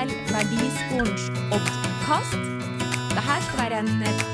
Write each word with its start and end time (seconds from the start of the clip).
til 0.00 0.12
Verdiskolens 0.32 1.24
Oddkast. 1.52 2.36
Dette 3.12 3.34
skal 3.44 3.58
være 3.58 3.80
en 3.82 3.88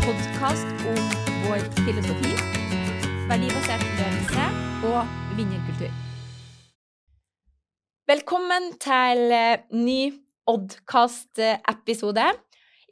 podkast 0.05 0.85
om 0.93 0.99
vår 1.43 1.65
filosofi, 1.81 2.35
verdibasert 3.27 3.83
ledelse 3.99 4.45
og 4.87 5.01
vinnerkultur. 5.39 5.91
Velkommen 8.07 8.69
til 8.79 9.35
eh, 9.35 9.65
ny 9.75 10.01
Oddkast-episode. 10.47 12.29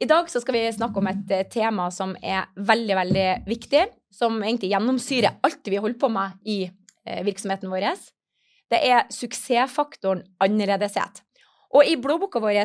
I 0.01 0.09
dag 0.11 0.27
skal 0.33 0.57
vi 0.57 0.65
snakke 0.75 0.99
om 0.99 1.07
et 1.13 1.31
eh, 1.31 1.47
tema 1.47 1.87
som 1.95 2.17
er 2.19 2.49
veldig, 2.57 2.95
veldig 2.99 3.29
viktig. 3.47 3.85
Som 4.11 4.41
egentlig 4.43 4.73
gjennomsyrer 4.73 5.39
alt 5.47 5.71
vi 5.71 5.79
holder 5.79 6.01
på 6.01 6.11
med 6.11 6.35
i 6.43 6.65
eh, 6.65 7.23
virksomheten 7.23 7.71
vår. 7.71 7.87
Det 8.67 8.83
er 8.83 9.07
suksessfaktoren 9.15 10.25
annerledeshet. 10.43 11.24
Og 11.75 11.83
i 11.83 11.97
blåboka 11.99 12.39
vår, 12.39 12.61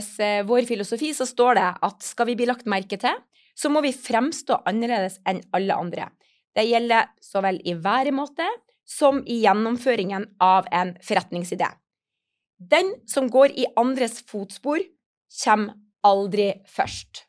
vår 0.46 0.66
filosofi, 0.68 1.10
så 1.16 1.26
står 1.26 1.58
det 1.58 1.68
at 1.88 2.06
skal 2.06 2.30
vi 2.30 2.36
bli 2.38 2.46
lagt 2.46 2.68
merke 2.70 2.98
til, 3.00 3.16
så 3.58 3.70
må 3.72 3.82
vi 3.84 3.92
fremstå 3.96 4.62
annerledes 4.70 5.18
enn 5.28 5.42
alle 5.56 5.76
andre. 5.76 6.10
Det 6.54 6.66
gjelder 6.66 7.10
så 7.22 7.42
vel 7.44 7.60
i 7.66 7.74
væremåte 7.78 8.46
som 8.90 9.20
i 9.26 9.40
gjennomføringen 9.44 10.26
av 10.42 10.68
en 10.74 10.94
forretningsidé. 11.06 11.68
Den 12.60 12.92
som 13.08 13.30
går 13.32 13.54
i 13.58 13.66
andres 13.80 14.20
fotspor, 14.28 14.82
kommer 15.44 15.76
aldri 16.06 16.52
først. 16.68 17.24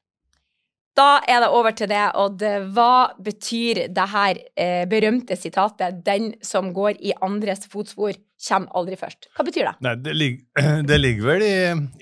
Da 0.98 1.22
er 1.30 1.44
det 1.44 1.52
over 1.56 1.76
til 1.76 1.88
det, 1.88 2.04
Odd. 2.20 2.42
Hva 2.76 3.14
betyr 3.24 3.86
det 3.94 4.08
her 4.12 4.40
eh, 4.60 4.84
berømte 4.90 5.38
sitatet 5.40 6.04
'Den 6.04 6.34
som 6.44 6.74
går 6.74 7.00
i 7.00 7.14
andres 7.22 7.68
fotspor, 7.72 8.12
kommer 8.48 8.72
aldri 8.78 8.98
først'? 9.00 9.30
Hva 9.36 9.46
betyr 9.48 9.70
det? 9.70 9.76
Nei, 9.86 9.96
det, 10.02 10.16
ligger, 10.18 10.82
det 10.90 11.00
ligger 11.00 11.30
vel 11.30 11.46
i, 11.46 11.56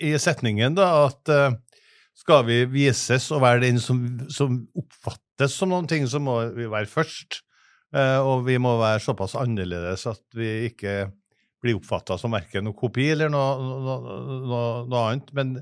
i, 0.10 0.14
setningen 0.22 0.78
da, 0.78 0.90
at 1.10 1.34
uh, 1.34 1.58
skal 2.18 2.46
vi 2.48 2.64
vises 2.70 3.30
og 3.36 3.44
være 3.46 3.64
den 3.68 3.80
som, 3.84 4.02
som, 4.32 4.62
oppfattes 4.78 5.56
som 5.56 5.72
noen 5.72 5.88
ting, 5.90 6.08
så 6.08 6.22
må 6.24 6.42
vi 6.56 6.70
være 6.70 6.90
først. 6.92 7.42
Uh, 7.96 8.22
og 8.22 8.44
vi 8.46 8.60
må 8.62 8.76
være 8.78 9.02
såpass 9.02 9.34
annerledes 9.40 10.06
at 10.10 10.22
vi 10.38 10.70
ikke 10.70 11.08
blir 11.60 11.80
oppfatta 11.80 12.18
som 12.20 12.34
verken 12.36 12.68
noe 12.68 12.78
kopi 12.78 13.10
eller 13.12 13.32
noe, 13.34 13.56
noe, 13.84 13.98
noe, 14.48 14.62
noe 14.88 15.04
annet. 15.10 15.34
Men 15.36 15.58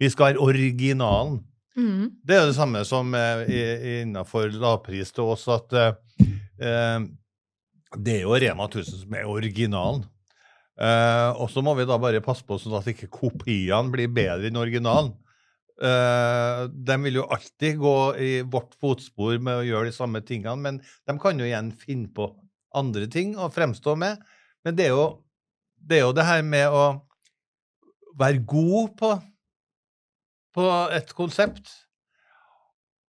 vi 0.00 0.10
skal 0.10 0.30
være 0.32 0.42
originalen. 0.42 1.40
Mm. 1.78 2.08
Det 2.26 2.36
er 2.36 2.48
det 2.48 2.56
samme 2.56 2.82
som 2.88 3.14
eh, 3.14 3.44
innenfor 4.00 4.50
lavpris 4.58 5.14
til 5.14 5.30
oss, 5.32 5.46
at 5.52 5.76
eh, 5.78 6.96
det 7.98 8.20
er 8.20 8.26
jo 8.26 8.36
Rema 8.38 8.66
1000 8.68 9.02
som 9.02 9.14
er 9.18 9.28
originalen. 9.28 10.04
Uh, 10.80 11.36
og 11.42 11.50
så 11.52 11.60
må 11.64 11.74
vi 11.76 11.84
da 11.88 11.98
bare 12.00 12.22
passe 12.24 12.46
på 12.46 12.56
sånn 12.56 12.78
at 12.78 12.86
ikke 12.88 13.10
kopiene 13.12 13.92
blir 13.92 14.12
bedre 14.14 14.48
enn 14.48 14.60
originalen. 14.60 15.12
Uh, 15.80 16.68
de 16.70 16.96
vil 17.04 17.18
jo 17.20 17.26
alltid 17.32 17.80
gå 17.80 17.96
i 18.20 18.30
vårt 18.48 18.76
fotspor 18.80 19.40
med 19.42 19.60
å 19.60 19.66
gjøre 19.66 19.90
de 19.90 19.96
samme 19.96 20.22
tingene, 20.24 20.56
men 20.60 20.78
de 20.80 21.16
kan 21.20 21.40
jo 21.40 21.48
igjen 21.48 21.72
finne 21.76 22.08
på 22.16 22.30
andre 22.76 23.08
ting 23.12 23.34
å 23.36 23.50
fremstå 23.52 23.96
med. 24.00 24.22
Men 24.64 24.78
det 24.78 24.88
er 24.88 24.94
jo 24.94 25.04
det, 25.76 25.98
er 25.98 26.04
jo 26.06 26.16
det 26.16 26.28
her 26.28 26.44
med 26.46 26.72
å 26.72 26.86
være 28.20 28.44
god 28.48 28.96
på 29.00 29.12
på 30.50 30.66
et 30.96 31.12
konsept. 31.14 31.68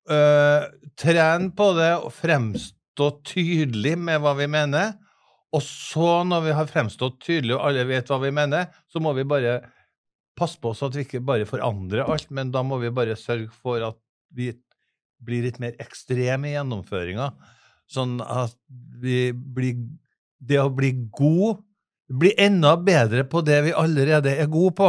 Uh, 0.09 0.67
tren 0.99 1.49
på 1.55 1.71
det 1.77 1.93
og 2.01 2.11
fremstå 2.13 2.80
tydelig 2.99 3.95
med 3.99 4.21
hva 4.23 4.33
vi 4.37 4.47
mener. 4.51 4.95
Og 5.51 5.63
så, 5.65 6.21
når 6.27 6.45
vi 6.45 6.55
har 6.55 6.69
fremstått 6.69 7.19
tydelig 7.23 7.57
og 7.57 7.65
alle 7.67 7.85
vet 7.89 8.07
hva 8.11 8.19
vi 8.21 8.31
mener, 8.35 8.69
så 8.87 9.01
må 9.03 9.13
vi 9.17 9.27
bare 9.27 9.59
passe 10.37 10.59
på 10.61 10.71
oss 10.71 10.83
at 10.85 10.95
vi 10.95 11.03
ikke 11.05 11.23
bare 11.27 11.47
forandrer 11.49 12.05
alt, 12.07 12.29
men 12.31 12.53
da 12.53 12.63
må 12.63 12.79
vi 12.81 12.91
bare 12.93 13.17
sørge 13.19 13.51
for 13.51 13.83
at 13.83 13.97
vi 14.31 14.51
blir 15.21 15.43
litt 15.45 15.59
mer 15.61 15.75
ekstreme 15.81 16.49
i 16.49 16.55
gjennomføringa. 16.55 17.31
Sånn 17.91 18.21
at 18.23 18.55
vi 19.01 19.31
blir 19.33 19.75
Det 20.41 20.57
å 20.57 20.71
bli 20.73 20.93
god 21.13 21.59
Bli 22.11 22.31
enda 22.39 22.73
bedre 22.79 23.25
på 23.27 23.43
det 23.45 23.59
vi 23.67 23.73
allerede 23.77 24.33
er 24.35 24.47
gode 24.51 24.73
på, 24.75 24.87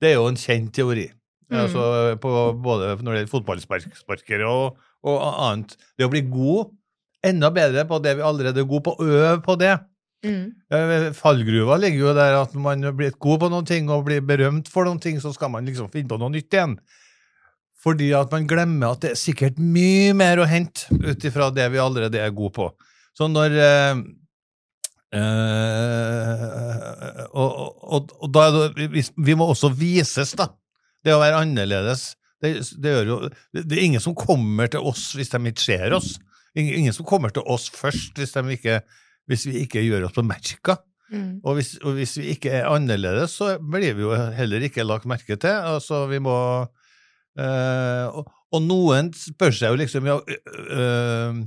det 0.00 0.10
er 0.10 0.18
jo 0.18 0.26
en 0.28 0.36
kjent 0.36 0.68
teori. 0.76 1.06
Mm. 1.48 1.62
Altså 1.62 1.84
på, 2.20 2.32
både 2.60 2.90
når 3.00 3.06
det 3.06 3.20
gjelder 3.22 3.30
fotballsparkere 3.32 4.48
og, 4.48 4.76
og, 5.08 5.22
annet. 5.46 5.72
Det 5.96 6.04
å 6.04 6.10
bli 6.12 6.20
god, 6.28 6.74
enda 7.26 7.50
bedre 7.54 7.84
på 7.88 7.98
det 8.02 8.16
vi 8.18 8.26
allerede 8.26 8.62
er 8.62 8.68
gode 8.68 8.86
på, 8.88 8.96
øve 9.02 9.40
på 9.44 9.56
det. 9.60 9.74
Mm. 10.26 11.14
Fallgruva 11.14 11.76
ligger 11.78 12.08
jo 12.08 12.14
der 12.16 12.40
at 12.40 12.54
man 12.58 12.82
har 12.82 12.94
blitt 12.98 13.18
god 13.22 13.44
på 13.44 13.50
noen 13.52 13.66
ting 13.68 13.90
og 13.90 14.06
blir 14.08 14.24
berømt 14.26 14.70
for 14.70 14.88
noen 14.88 15.00
ting, 15.02 15.20
så 15.22 15.32
skal 15.34 15.52
man 15.52 15.66
liksom 15.68 15.90
finne 15.92 16.10
på 16.10 16.18
noe 16.20 16.32
nytt 16.34 16.54
igjen. 16.54 16.78
Fordi 17.78 18.10
at 18.18 18.32
man 18.34 18.48
glemmer 18.50 18.94
at 18.94 19.04
det 19.04 19.12
er 19.14 19.20
sikkert 19.20 19.60
mye 19.62 20.14
mer 20.18 20.42
å 20.42 20.48
hente 20.50 20.90
ut 20.90 21.26
ifra 21.28 21.52
det 21.54 21.68
vi 21.70 21.82
allerede 21.82 22.18
er 22.18 22.34
gode 22.34 22.56
på. 22.56 22.70
Så 23.14 23.28
når 23.30 23.54
eh, 23.62 24.00
eh, 25.18 26.46
og, 27.30 27.50
og, 27.54 28.14
og, 28.18 28.28
da 28.34 28.48
er 28.48 28.56
det, 28.74 28.88
vi, 28.94 29.04
vi 29.30 29.38
må 29.38 29.46
også 29.52 29.70
vises, 29.74 30.34
da. 30.38 30.50
Det 31.06 31.14
å 31.14 31.22
være 31.22 31.44
annerledes 31.44 32.16
det, 32.42 32.52
det, 32.82 32.94
jo, 33.06 33.18
det, 33.54 33.66
er 33.66 33.84
ingen 33.84 34.02
som 34.02 34.14
kommer 34.18 34.70
til 34.70 34.84
oss 34.86 35.10
hvis 35.18 35.30
de 35.32 35.40
ikke 35.50 35.64
ser 35.64 35.94
oss. 35.96 36.16
Ingen, 36.56 36.94
som 36.96 37.06
kommer 37.06 37.32
til 37.34 37.44
oss 37.46 37.68
først 37.70 38.18
hvis, 38.18 38.34
ikke, 38.54 38.80
hvis 39.28 39.46
vi 39.48 39.64
ikke 39.64 39.84
gjør 39.84 40.08
oss 40.08 40.16
på 40.16 40.24
Magica. 40.26 40.78
Mm. 41.08 41.40
Og, 41.40 41.54
hvis, 41.56 41.74
og, 41.80 41.94
hvis, 41.96 42.16
vi 42.20 42.32
ikke 42.34 42.52
er 42.58 42.68
annerledes, 42.68 43.36
så 43.38 43.56
blir 43.60 43.96
vi 43.96 44.04
jo 44.04 44.12
heller 44.36 44.64
ikke 44.64 44.86
lagt 44.86 45.08
merke 45.08 45.38
til. 45.40 45.54
Altså, 45.54 46.04
vi 46.10 46.20
må 46.20 46.36
øh, 47.38 48.04
og, 48.08 48.28
og, 48.52 48.60
noen 48.64 49.12
spør 49.16 49.54
seg 49.56 49.72
jo 49.72 49.80
liksom 49.80 50.08
ja, 50.08 50.18
øh, 50.76 51.40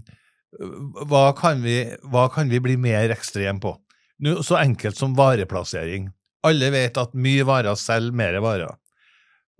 hva, 1.06 1.25
kan 1.38 1.61
vi, 1.66 1.84
hva 2.09 2.28
kan 2.34 2.50
vi 2.51 2.61
bli 2.63 2.78
mer 2.81 3.13
ekstrem 3.13 3.61
på? 3.61 3.75
Nå, 4.22 4.41
så 4.45 4.59
enkelt 4.61 4.97
som 4.97 5.17
vareplassering. 5.17 6.09
Alle 6.45 6.72
vet 6.73 6.97
at 6.97 7.13
mye 7.17 7.45
varer 7.45 7.78
selger 7.78 8.17
mer 8.17 8.38
varer. 8.41 8.78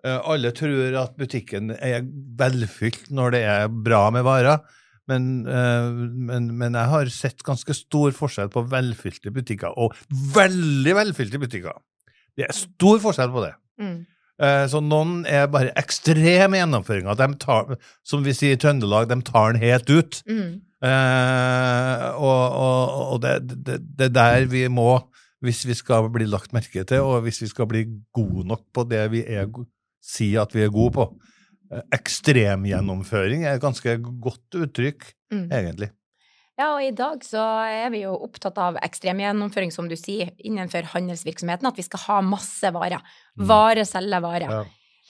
Eh, 0.06 0.18
alle 0.18 0.52
tror 0.58 0.98
at 0.98 1.18
butikken 1.20 1.76
er 1.78 2.02
velfylt 2.40 3.12
når 3.14 3.36
det 3.36 3.42
er 3.46 3.68
bra 3.70 4.08
med 4.14 4.26
varer, 4.26 4.62
men, 5.10 5.48
eh, 5.50 5.90
men, 6.30 6.52
men, 6.58 6.78
jeg 6.78 6.92
har 6.94 7.12
sett 7.14 7.44
ganske 7.46 7.74
stor 7.76 8.14
forskjell 8.16 8.52
på 8.54 8.66
velfylte 8.70 9.34
butikker 9.34 9.74
og 9.80 9.98
veldig 10.36 10.96
velfylte 11.00 11.42
butikker. 11.42 11.78
Det 12.38 12.48
er 12.48 12.56
stor 12.56 13.02
forskjell 13.04 13.32
på 13.34 13.46
det. 13.46 13.54
Mm. 13.82 13.96
Eh, 14.42 14.66
så 14.72 14.82
noen 14.82 15.22
er 15.30 15.50
bare 15.54 15.74
ekstreme 15.80 16.62
gjennomføringer. 16.62 17.18
De 17.18 17.30
tar, 17.42 17.76
Som 18.08 18.26
vi 18.26 18.34
sier 18.38 18.58
i 18.58 18.62
Trøndelag, 18.62 19.10
de 19.10 19.20
tar 19.26 19.54
den 19.54 19.62
helt 19.62 19.90
ut. 19.90 20.22
Mm. 20.30 20.62
Eh, 20.82 22.06
og, 22.18 22.44
og, 22.58 23.02
og 23.14 23.22
det, 23.22 23.36
det, 23.52 23.82
det, 23.86 24.08
er 24.10 24.16
der 24.16 24.48
vi 24.50 24.66
må, 24.68 24.96
hvis 25.46 25.66
vi 25.70 25.78
skal 25.78 26.10
bli 26.14 26.26
lagt 26.30 26.56
merke 26.58 26.86
til, 26.88 27.06
og 27.06 27.22
hvis 27.26 27.42
vi 27.44 27.52
skal 27.52 27.70
bli 27.70 27.86
gode 28.14 28.48
nok 28.50 28.66
på 28.74 28.86
det 28.90 29.04
vi 29.14 29.26
er 29.26 29.50
sier 30.02 30.42
at 30.42 30.56
vi 30.56 30.66
er 30.66 30.74
gode 30.74 30.96
på. 30.98 31.06
Eh, 31.72 31.88
ekstremgjennomføring 31.96 33.46
er 33.46 33.56
et 33.56 33.64
ganske 33.64 33.98
godt 34.04 34.60
uttrykk, 34.60 35.08
mm. 35.34 35.48
egentlig. 35.48 35.92
Ja, 36.60 36.74
og 36.76 36.84
i 36.84 36.92
dag 36.94 37.24
så 37.26 37.42
er 37.66 37.90
vi 37.94 38.04
jo 38.04 38.12
opptatt 38.22 38.60
av 38.62 38.78
ekstremgjennomføring, 38.84 39.72
som 39.74 39.88
du 39.90 39.96
sier, 39.98 40.34
innenfor 40.38 40.92
handelsvirksomheten. 40.92 41.66
At 41.70 41.80
vi 41.80 41.88
skal 41.88 42.04
ha 42.06 42.20
masse 42.26 42.70
varer. 42.76 43.02
Mm. 43.40 43.48
Vare 43.50 43.86
selge, 43.88 44.20
vare. 44.22 44.52
Ja. 44.52 44.62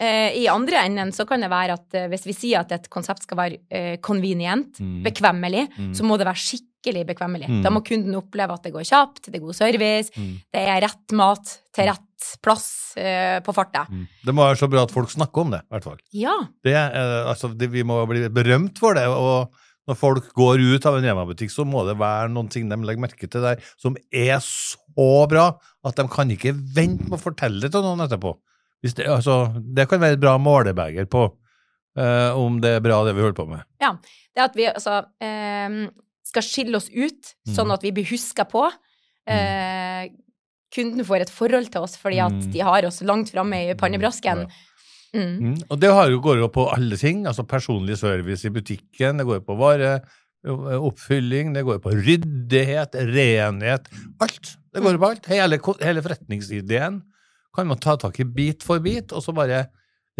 Eh, 0.01 0.37
I 0.39 0.47
andre 0.49 0.85
enden 0.85 1.11
så 1.13 1.27
kan 1.29 1.43
det 1.43 1.51
være 1.51 1.75
at 1.77 1.97
eh, 1.97 2.07
hvis 2.09 2.23
vi 2.29 2.37
sier 2.37 2.63
at 2.63 2.71
et 2.73 2.87
konsept 2.93 3.25
skal 3.27 3.37
være 3.41 3.59
eh, 3.69 3.97
convenient, 4.01 4.79
mm. 4.79 5.01
bekvemmelig, 5.05 5.67
mm. 5.75 5.91
så 5.97 6.07
må 6.07 6.17
det 6.17 6.29
være 6.29 6.41
skikkelig 6.41 6.70
bekvemmelig. 6.83 7.49
Mm. 7.49 7.61
Da 7.65 7.71
må 7.73 7.83
kunden 7.85 8.17
oppleve 8.17 8.55
at 8.57 8.63
det 8.65 8.73
går 8.73 8.87
kjapt, 8.89 9.27
det 9.27 9.37
er 9.37 9.43
god 9.45 9.57
service, 9.57 10.11
mm. 10.15 10.31
det 10.53 10.63
er 10.73 10.81
rett 10.81 11.17
mat 11.17 11.57
til 11.75 11.89
rett 11.91 12.29
plass 12.41 12.67
på 13.45 13.53
farta. 13.55 13.85
Mm. 13.89 14.05
Det 14.25 14.33
må 14.35 14.43
være 14.45 14.59
så 14.59 14.67
bra 14.69 14.83
at 14.85 14.93
folk 14.93 15.09
snakker 15.09 15.41
om 15.41 15.53
det, 15.55 15.61
i 15.63 15.73
hvert 15.73 15.87
fall. 15.87 15.99
Ja. 16.13 16.35
Det, 16.63 16.75
altså, 16.75 17.49
det, 17.57 17.71
vi 17.73 17.85
må 17.87 18.01
bli 18.09 18.27
berømt 18.33 18.81
for 18.81 18.97
det. 18.97 19.07
og 19.09 19.53
når 19.89 19.97
folk 19.97 20.29
går 20.37 20.61
ut 20.61 20.85
av 20.85 20.97
en 20.97 21.05
Rema-butikk, 21.07 21.51
så 21.53 21.65
må 21.67 21.83
det 21.87 21.97
være 21.99 22.29
noen 22.31 22.49
ting 22.51 22.69
de 22.69 22.77
legger 22.85 23.01
merke 23.01 23.27
til 23.27 23.43
der 23.43 23.61
som 23.81 23.97
er 24.13 24.37
så 24.45 25.09
bra 25.29 25.47
at 25.87 25.97
de 25.97 26.05
kan 26.11 26.31
ikke 26.33 26.53
vente 26.53 27.09
med 27.09 27.17
å 27.17 27.21
fortelle 27.21 27.63
det 27.63 27.73
til 27.73 27.85
noen 27.85 28.05
etterpå. 28.05 28.35
Det, 28.81 29.05
altså, 29.05 29.43
det, 29.57 29.87
kan 29.89 30.01
være 30.01 30.17
et 30.17 30.21
bra 30.21 30.37
målebeger 30.41 31.09
på 31.11 31.25
uh, 31.27 32.31
om 32.37 32.61
det 32.61 32.77
er 32.77 32.85
bra, 32.85 33.01
det 33.05 33.15
vi 33.17 33.25
holder 33.25 33.37
på 33.37 33.49
med. 33.49 33.65
Ja. 33.81 33.95
Det 34.31 34.45
at 34.45 34.55
vi 34.55 34.69
altså 34.69 35.01
um, 35.03 35.83
skal 36.31 36.45
skille 36.47 36.79
oss 36.79 36.89
ut, 36.89 37.35
mm. 37.45 37.53
sånn 37.55 37.73
at 37.75 37.83
vi 37.85 37.93
blir 37.95 38.07
huska 38.09 38.47
på. 38.49 38.65
Eh, 39.29 40.09
kunden 40.71 41.05
får 41.05 41.25
et 41.25 41.33
forhold 41.33 41.69
til 41.71 41.85
oss 41.85 41.97
fordi 41.99 42.21
at 42.23 42.33
mm. 42.33 42.49
de 42.53 42.63
har 42.65 42.87
oss 42.87 43.01
langt 43.05 43.33
framme 43.33 43.59
i 43.67 43.77
pannebrasken. 43.77 44.45
Mm. 44.47 44.57
Mm. 45.11 45.55
Og 45.67 45.79
det 45.79 45.91
går 46.23 46.39
jo 46.39 46.47
på 46.53 46.69
alle 46.71 46.97
ting. 46.99 47.25
altså 47.27 47.43
Personlig 47.43 47.99
service 47.99 48.47
i 48.47 48.53
butikken, 48.53 49.19
det 49.19 49.27
går 49.27 49.41
jo 49.41 49.45
på 49.49 49.57
vareoppfylling, 49.59 51.51
det 51.55 51.65
går 51.67 51.81
på 51.83 51.95
ryddighet, 51.97 52.95
renhet. 53.11 53.91
Alt. 54.23 54.55
Det 54.71 54.83
går 54.83 54.97
på 54.97 55.11
alt. 55.11 55.27
Hele, 55.31 55.59
hele 55.83 56.05
forretningsideen 56.05 57.01
kan 57.51 57.67
man 57.67 57.81
ta 57.83 57.97
tak 57.99 58.21
i 58.23 58.23
bit 58.23 58.63
for 58.63 58.79
bit, 58.79 59.11
og 59.11 59.23
så 59.25 59.35
bare 59.35 59.65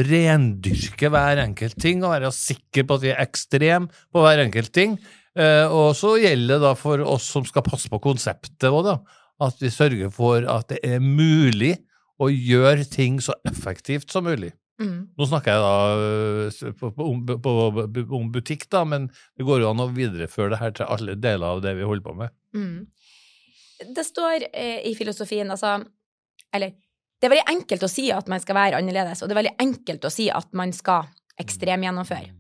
rendyrke 0.02 1.10
hver 1.12 1.40
enkelt 1.46 1.78
ting, 1.80 2.04
og 2.04 2.12
være 2.12 2.32
sikker 2.36 2.84
på 2.88 2.98
at 2.98 3.06
vi 3.06 3.12
er 3.14 3.24
ekstrem 3.24 3.88
på 4.12 4.24
hver 4.24 4.44
enkelt 4.44 4.74
ting. 4.76 4.98
Eh, 5.40 5.68
og 5.72 5.94
så 5.96 6.18
gjelder 6.20 6.58
det 6.58 6.66
da 6.66 6.74
for 6.76 7.04
oss 7.08 7.30
som 7.32 7.46
skal 7.48 7.64
passe 7.66 7.92
på 7.92 8.02
konseptet 8.04 8.68
òg, 8.70 8.84
da, 8.88 8.98
at 9.42 9.62
vi 9.64 9.72
sørger 9.74 10.12
for 10.14 10.46
at 10.50 10.70
det 10.74 10.82
er 10.86 11.04
mulig 11.04 11.78
å 12.22 12.28
gjøre 12.30 12.86
ting 12.90 13.22
så 13.24 13.36
effektivt 13.48 14.12
som 14.14 14.28
mulig. 14.28 14.52
Mm. 14.82 15.14
Nå 15.18 15.28
snakker 15.30 15.56
jeg 15.56 15.62
da 15.62 16.74
på, 16.80 16.90
på, 16.96 17.06
om, 17.06 17.98
om 18.18 18.30
butikk, 18.34 18.68
da, 18.74 18.84
men 18.88 19.08
det 19.38 19.46
går 19.48 19.64
jo 19.64 19.72
an 19.72 19.84
å 19.84 19.90
videreføre 19.94 20.56
det 20.56 20.62
her 20.62 20.76
til 20.78 20.90
alle 20.90 21.18
deler 21.22 21.58
av 21.58 21.64
det 21.64 21.76
vi 21.78 21.88
holder 21.88 22.06
på 22.06 22.16
med. 22.18 22.34
Mm. 22.58 22.88
Det 23.96 24.06
står 24.06 24.48
eh, 24.52 24.82
i 24.90 24.94
filosofien, 24.98 25.50
altså 25.50 25.80
Eller 26.54 26.76
det 27.22 27.28
er 27.28 27.34
veldig 27.36 27.54
enkelt 27.54 27.84
å 27.86 27.90
si 27.90 28.08
at 28.14 28.30
man 28.30 28.42
skal 28.42 28.58
være 28.58 28.78
annerledes, 28.82 29.22
og 29.22 29.30
det 29.30 29.36
er 29.36 29.42
veldig 29.44 29.58
enkelt 29.62 30.06
å 30.06 30.14
si 30.14 30.28
at 30.34 30.50
man 30.58 30.74
skal 30.74 31.10
ekstremgjennomføre. 31.42 32.34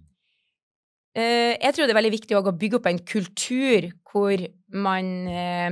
Eh, 1.15 1.57
jeg 1.59 1.73
tror 1.75 1.87
det 1.87 1.91
er 1.93 1.99
veldig 1.99 2.13
viktig 2.15 2.37
å 2.39 2.53
bygge 2.55 2.79
opp 2.79 2.85
en 2.87 2.99
kultur 3.03 3.89
hvor 4.11 4.47
man 4.71 5.27
eh, 5.27 5.71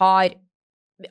har 0.00 0.34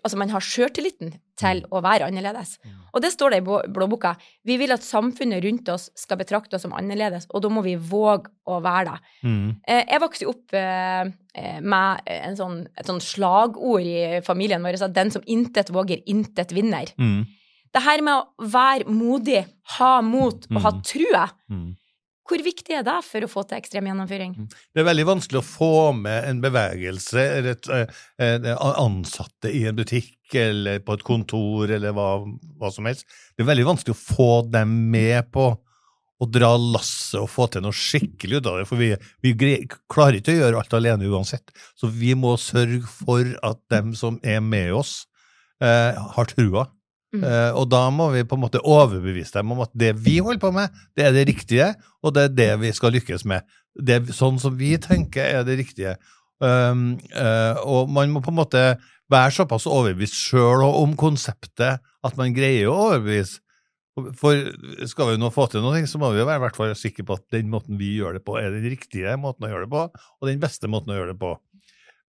Altså, 0.01 0.17
man 0.17 0.31
har 0.33 0.41
sjøltilliten 0.41 1.11
til 1.37 1.59
å 1.69 1.77
være 1.85 2.07
annerledes. 2.07 2.55
Og 2.97 3.03
det 3.03 3.11
står 3.13 3.35
det 3.35 3.37
i 3.43 3.57
blåboka. 3.69 4.15
Vi 4.49 4.55
vil 4.57 4.73
at 4.73 4.81
samfunnet 4.81 5.43
rundt 5.45 5.69
oss 5.69 5.91
skal 5.93 6.17
betrakte 6.17 6.57
oss 6.57 6.63
som 6.65 6.73
annerledes, 6.73 7.27
og 7.29 7.43
da 7.45 7.51
må 7.53 7.61
vi 7.61 7.75
våge 7.77 8.31
å 8.49 8.57
være 8.65 8.95
det. 8.95 9.11
Mm. 9.29 9.51
Eh, 9.67 9.83
Jeg 9.91 10.01
vokste 10.01 10.25
opp 10.31 10.55
med 10.55 12.01
en 12.15 12.35
sånn, 12.39 12.57
et 12.73 12.89
sånn 12.89 13.03
slagord 13.03 13.85
i 13.85 14.21
familien 14.25 14.65
vår, 14.65 14.81
at 14.87 14.97
den 14.97 15.13
som 15.13 15.21
intet 15.29 15.69
våger, 15.69 16.01
intet 16.09 16.49
vinner. 16.57 16.89
Mm. 16.97 17.27
Det 17.69 17.83
her 17.85 18.01
med 18.01 18.15
å 18.23 18.49
være 18.49 18.89
modig, 18.89 19.45
ha 19.77 20.01
mot 20.01 20.47
og 20.49 20.61
ha 20.65 20.71
Mm. 20.71 20.81
trua, 20.81 21.29
Mm. 21.51 21.75
Hvor 22.25 22.41
viktig 22.41 22.73
er 22.73 22.85
det 22.85 22.97
for 23.05 23.25
å 23.25 23.29
få 23.29 23.43
til 23.45 23.59
ekstrem 23.59 23.89
gjennomføring? 23.91 24.33
Det 24.73 24.81
er 24.81 24.87
veldig 24.87 25.05
vanskelig 25.11 25.41
å 25.41 25.45
få 25.45 25.75
med 25.97 26.29
en 26.29 26.41
bevegelse 26.41 27.25
et, 27.51 27.69
eh, 27.69 27.85
eh, 28.17 28.47
ansatte 28.59 29.51
i 29.51 29.65
en 29.69 29.77
butikk 29.77 30.33
eller 30.33 30.79
på 30.79 30.97
et 30.97 31.05
kontor 31.05 31.69
eller 31.69 31.93
hva, 31.93 32.25
hva 32.57 32.71
som 32.73 32.89
helst. 32.89 33.05
Det 33.35 33.45
er 33.45 33.51
veldig 33.51 33.69
vanskelig 33.69 33.93
å 33.93 34.01
få 34.01 34.31
dem 34.49 34.73
med 34.91 35.31
på 35.31 35.51
å 36.21 36.27
dra 36.31 36.53
lasset 36.57 37.19
og 37.19 37.29
få 37.31 37.47
til 37.51 37.65
noe 37.65 37.75
skikkelig 37.75 38.39
ut 38.39 38.47
av 38.49 38.59
det, 38.59 38.67
for 38.69 38.79
vi, 38.79 38.93
vi 39.21 39.33
klarer 39.91 40.21
ikke 40.21 40.33
å 40.33 40.39
gjøre 40.39 40.61
alt 40.61 40.77
alene 40.77 41.09
uansett. 41.11 41.51
Så 41.75 41.91
vi 41.91 42.13
må 42.17 42.35
sørge 42.41 42.87
for 42.87 43.27
at 43.45 43.59
dem 43.73 43.91
som 43.99 44.19
er 44.23 44.39
med 44.43 44.71
oss, 44.79 45.03
eh, 45.61 45.91
har 45.93 46.31
trua. 46.31 46.69
Eh, 47.23 47.51
og 47.55 47.69
da 47.71 47.83
må 47.93 48.09
vi 48.13 48.25
på 48.27 48.37
en 48.37 48.43
måte 48.43 48.63
overbevise 48.63 49.37
dem 49.37 49.53
om 49.55 49.63
at 49.65 49.71
det 49.77 49.93
vi 50.01 50.17
holder 50.19 50.41
på 50.41 50.51
med, 50.55 50.73
det 50.97 51.07
er 51.07 51.15
det 51.15 51.27
riktige, 51.29 51.71
og 52.03 52.15
det 52.15 52.27
er 52.27 52.35
det 52.35 52.51
vi 52.63 52.73
skal 52.75 52.95
lykkes 52.95 53.25
med. 53.29 53.45
Det 53.75 53.97
er 53.97 54.11
sånn 54.15 54.39
som 54.41 54.55
vi 54.57 54.75
tenker 54.81 55.39
er 55.39 55.47
det 55.47 55.59
riktige. 55.59 55.95
Um, 56.43 56.97
uh, 57.15 57.55
og 57.63 57.91
man 57.95 58.11
må 58.11 58.19
på 58.23 58.33
en 58.33 58.39
måte 58.41 58.61
være 59.11 59.31
såpass 59.31 59.67
overbevist 59.71 60.17
sjøl 60.17 60.65
om 60.65 60.95
konseptet 60.99 61.79
at 61.79 62.17
man 62.19 62.35
greier 62.35 62.71
å 62.71 62.77
overbevise. 62.89 63.41
For 64.19 64.35
skal 64.91 65.13
vi 65.13 65.19
nå 65.21 65.29
få 65.31 65.45
til 65.47 65.63
noe, 65.63 65.79
så 65.87 65.99
må 66.01 66.09
vi 66.11 66.19
jo 66.19 66.27
være 66.27 66.73
sikre 66.75 67.05
på 67.07 67.15
at 67.15 67.23
den 67.31 67.47
måten 67.51 67.77
vi 67.79 67.93
gjør 67.95 68.17
det 68.17 68.25
på, 68.27 68.35
er 68.35 68.51
den 68.51 68.67
riktige 68.67 69.13
måten 69.19 69.47
å 69.47 69.51
gjøre 69.53 69.69
det 69.69 69.71
på, 69.71 69.83
og 70.19 70.27
den 70.27 70.41
beste 70.41 70.67
måten 70.71 70.91
å 70.91 70.97
gjøre 70.97 71.13
det 71.13 71.21
på. 71.21 71.31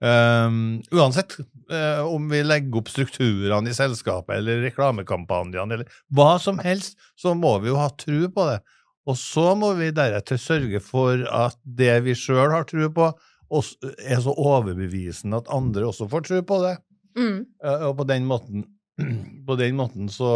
Um, 0.04 0.82
uansett 0.92 1.38
uh, 1.72 2.02
om 2.04 2.26
vi 2.28 2.42
legger 2.44 2.82
opp 2.82 2.90
strukturene 2.92 3.70
i 3.72 3.76
selskapet 3.76 4.36
eller 4.42 4.58
reklamekampanjene 4.66 5.78
eller 5.78 5.94
hva 6.12 6.34
som 6.42 6.58
helst, 6.60 6.98
så 7.16 7.32
må 7.32 7.54
vi 7.62 7.70
jo 7.72 7.78
ha 7.80 7.88
tro 7.96 8.26
på 8.34 8.44
det. 8.50 8.58
Og 9.08 9.16
så 9.16 9.54
må 9.56 9.70
vi 9.78 9.88
deretter 9.96 10.36
sørge 10.42 10.82
for 10.84 11.22
at 11.32 11.56
det 11.64 11.94
vi 12.04 12.12
sjøl 12.18 12.50
har 12.52 12.66
tro 12.68 12.90
på, 12.92 13.08
er 14.02 14.20
så 14.20 14.32
overbevisende 14.34 15.38
at 15.38 15.48
andre 15.54 15.86
også 15.88 16.08
får 16.10 16.24
tro 16.26 16.40
på 16.48 16.56
det. 16.64 16.74
Mm. 17.16 17.36
Eh, 17.64 17.84
Og 17.88 17.96
på 18.02 18.06
den 18.10 18.26
måten, 18.28 18.64
på 19.48 19.56
den 19.60 19.76
måten 19.78 20.10
så, 20.12 20.32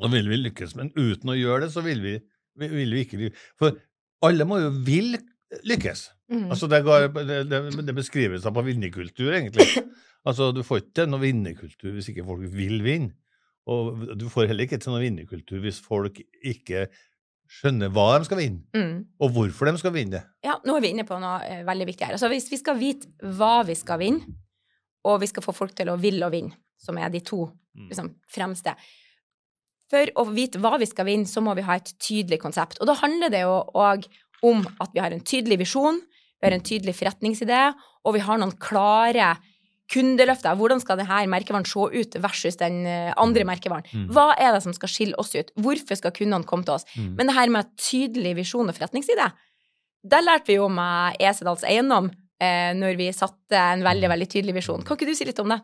så 0.00 0.10
vil 0.10 0.30
vi 0.32 0.40
lykkes. 0.48 0.72
Men 0.80 0.90
uten 0.96 1.30
å 1.30 1.36
gjøre 1.38 1.66
det, 1.66 1.74
så 1.76 1.84
vil 1.84 2.00
vi, 2.02 2.16
vi- 2.58 2.72
vil 2.72 2.96
vi 2.96 3.04
ikke. 3.04 3.30
For 3.60 3.76
alle 4.24 4.48
må 4.48 4.58
jo 4.64 4.72
vil 4.86 5.14
lykkes. 5.68 6.06
Mm. 6.32 6.46
Altså 6.50 6.68
det, 6.70 6.82
går, 6.86 7.08
det, 7.28 7.38
det, 7.50 7.86
det 7.86 7.94
beskrives 7.96 8.42
på 8.46 8.62
vinnerkultur, 8.68 9.32
egentlig. 9.34 9.66
Altså, 10.24 10.52
Du 10.54 10.60
får 10.62 10.78
ikke 10.78 10.92
til 10.94 11.08
noe 11.10 11.18
vinnerkultur 11.18 11.90
hvis 11.96 12.08
ikke 12.12 12.22
folk 12.24 12.44
vil 12.54 12.76
vinne. 12.84 13.08
Og 13.66 14.04
du 14.18 14.28
får 14.30 14.46
heller 14.52 14.68
ikke 14.68 14.78
til 14.78 14.92
noe 14.94 15.00
vinnerkultur 15.02 15.58
hvis 15.64 15.80
folk 15.82 16.20
ikke 16.46 16.84
skjønner 17.52 17.90
hva 17.92 18.04
de 18.20 18.28
skal 18.28 18.38
vinne, 18.38 18.60
Mm. 18.72 19.00
og 19.20 19.32
hvorfor 19.34 19.66
de 19.66 19.74
skal 19.82 19.92
vinne. 19.92 20.20
Ja, 20.46 20.54
nå 20.64 20.76
er 20.78 20.80
vi 20.86 20.92
inne 20.94 21.04
på 21.04 21.18
noe 21.20 21.42
eh, 21.42 21.64
veldig 21.66 21.88
viktig 21.90 22.06
her. 22.06 22.14
Altså, 22.14 22.30
hvis 22.30 22.46
vi 22.52 22.56
skal 22.62 22.78
vite 22.78 23.10
hva 23.34 23.64
vi 23.66 23.74
skal 23.76 23.98
vinne, 23.98 24.36
og 25.04 25.18
vi 25.20 25.26
skal 25.26 25.42
få 25.42 25.52
folk 25.58 25.74
til 25.74 25.90
å 25.90 25.98
ville 26.00 26.22
å 26.24 26.30
vinne, 26.32 26.54
som 26.78 26.98
er 27.02 27.10
de 27.10 27.20
to 27.26 27.48
Mm. 27.72 27.86
liksom, 27.88 28.08
fremste 28.28 28.74
For 29.90 30.08
å 30.20 30.26
vite 30.28 30.58
hva 30.60 30.78
vi 30.80 30.86
skal 30.88 31.06
vinne, 31.08 31.24
så 31.28 31.40
må 31.44 31.54
vi 31.56 31.62
ha 31.64 31.74
et 31.80 31.90
tydelig 31.98 32.38
konsept. 32.40 32.78
Og 32.80 32.86
da 32.86 32.94
handler 33.00 33.30
det 33.32 33.40
jo 33.42 33.54
òg 33.74 34.06
om 34.42 34.64
at 34.82 34.92
vi 34.94 35.02
har 35.02 35.14
en 35.14 35.24
tydelig 35.24 35.60
visjon, 35.62 36.00
vi 36.40 36.48
har 36.48 36.56
en 36.56 36.64
tydelig 36.66 36.96
forretningsidé, 36.98 37.70
og 38.02 38.16
vi 38.16 38.22
har 38.26 38.40
noen 38.40 38.54
klare 38.60 39.36
kundeløfter. 39.92 40.56
Hvordan 40.58 40.80
skal 40.82 40.98
denne 41.00 41.20
merkevaren 41.30 41.66
se 41.68 41.84
ut 41.92 42.16
versus 42.22 42.58
den 42.60 42.82
eh, 42.88 43.12
andre 43.20 43.44
merkevaren? 43.46 43.86
Mm. 43.92 44.08
Hva 44.14 44.32
er 44.40 44.54
det 44.56 44.62
som 44.64 44.74
skal 44.76 44.90
skille 44.90 45.18
oss 45.20 45.34
ut? 45.36 45.52
Hvorfor 45.60 45.98
skal 45.98 46.14
kundene 46.16 46.48
komme 46.48 46.66
til 46.66 46.78
oss? 46.78 46.86
Mm. 46.96 47.12
Men 47.18 47.28
det 47.28 47.36
her 47.36 47.52
med 47.52 47.72
tydelig 47.80 48.36
visjon 48.40 48.72
og 48.72 48.78
forretningside, 48.78 49.28
der 50.02 50.24
lærte 50.24 50.50
vi 50.50 50.58
jo 50.58 50.66
med 50.72 51.20
Esedals 51.22 51.66
eiendom 51.68 52.10
eh, 52.42 52.72
når 52.78 52.98
vi 52.98 53.12
satte 53.14 53.58
en 53.58 53.84
veldig, 53.86 54.10
veldig 54.14 54.30
tydelig 54.32 54.56
visjon. 54.62 54.82
Kan 54.86 54.98
ikke 54.98 55.12
du 55.12 55.14
si 55.18 55.28
litt 55.28 55.42
om 55.42 55.52
det? 55.52 55.60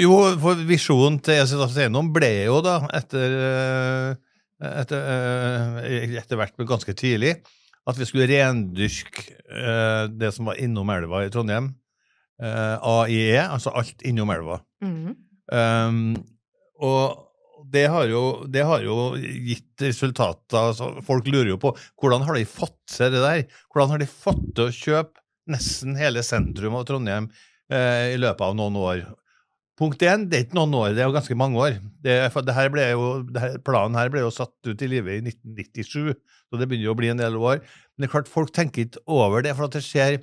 Jo, 0.00 0.14
for 0.40 0.60
visjonen 0.64 1.18
til 1.20 1.42
Esedals 1.42 1.74
Eiendom 1.76 2.08
ble 2.14 2.30
jo 2.46 2.62
da, 2.64 2.78
etter, 2.96 3.34
eh, 3.36 4.14
etter, 4.62 5.06
eh, 5.82 6.16
etter 6.20 6.38
hvert 6.40 6.64
ganske 6.68 6.94
tidlig, 6.98 7.36
at 7.88 7.98
vi 7.98 8.06
skulle 8.06 8.28
rendyrke 8.30 9.24
eh, 9.50 10.04
det 10.10 10.30
som 10.36 10.50
var 10.50 10.60
innom 10.62 10.90
elva 10.94 11.24
i 11.26 11.32
Trondheim. 11.34 11.72
Eh, 12.42 12.76
AIE, 12.78 13.42
altså 13.42 13.74
alt 13.78 14.02
innom 14.06 14.30
elva. 14.34 14.60
Um, 15.52 16.14
og 16.82 17.28
det 17.72 17.84
har, 17.90 18.06
jo, 18.10 18.22
det 18.50 18.64
har 18.66 18.82
jo 18.84 19.12
gitt 19.18 19.84
resultater. 19.84 20.58
Altså, 20.58 20.90
folk 21.06 21.28
lurer 21.30 21.52
jo 21.52 21.60
på 21.62 21.72
hvordan 22.00 22.24
har 22.26 22.38
de 22.38 22.48
fått 22.48 22.80
seg 22.90 23.14
det 23.14 23.22
der? 23.22 23.44
Hvordan 23.72 23.94
har 23.94 24.02
de 24.02 24.10
fått 24.10 24.44
til 24.56 24.68
å 24.68 24.74
kjøpe 24.76 25.22
nesten 25.52 25.96
hele 25.98 26.22
sentrum 26.26 26.76
av 26.78 26.86
Trondheim 26.88 27.28
eh, 27.72 28.12
i 28.14 28.20
løpet 28.20 28.44
av 28.46 28.56
noen 28.58 28.78
år? 28.82 29.04
Punkt 29.82 30.02
én, 30.06 30.28
det 30.30 30.38
er 30.38 30.44
ikke 30.46 30.58
noen 30.60 30.76
år, 30.78 30.92
det 30.94 31.02
er 31.02 31.08
jo 31.08 31.14
ganske 31.16 31.36
mange 31.38 31.58
år. 31.58 31.78
Det, 32.04 32.14
det 32.46 32.54
her 32.54 32.68
jo, 32.92 33.06
det 33.26 33.42
her, 33.42 33.56
planen 33.66 33.98
her 33.98 34.12
ble 34.14 34.22
jo 34.22 34.30
satt 34.30 34.54
ut 34.68 34.84
i 34.84 34.90
livet 34.90 35.18
i 35.18 35.32
1997, 35.32 36.12
så 36.14 36.60
det 36.60 36.68
begynner 36.70 36.86
jo 36.86 36.94
å 36.94 37.00
bli 37.00 37.10
en 37.10 37.22
del 37.22 37.38
år. 37.40 37.64
Men 37.64 38.04
det 38.04 38.08
er 38.08 38.12
klart, 38.12 38.30
folk 38.30 38.52
tenker 38.54 38.86
ikke 38.86 39.02
over 39.10 39.42
det, 39.42 39.56
for 39.58 39.66
at 39.66 39.78
det 39.78 39.82
skjer 39.86 40.20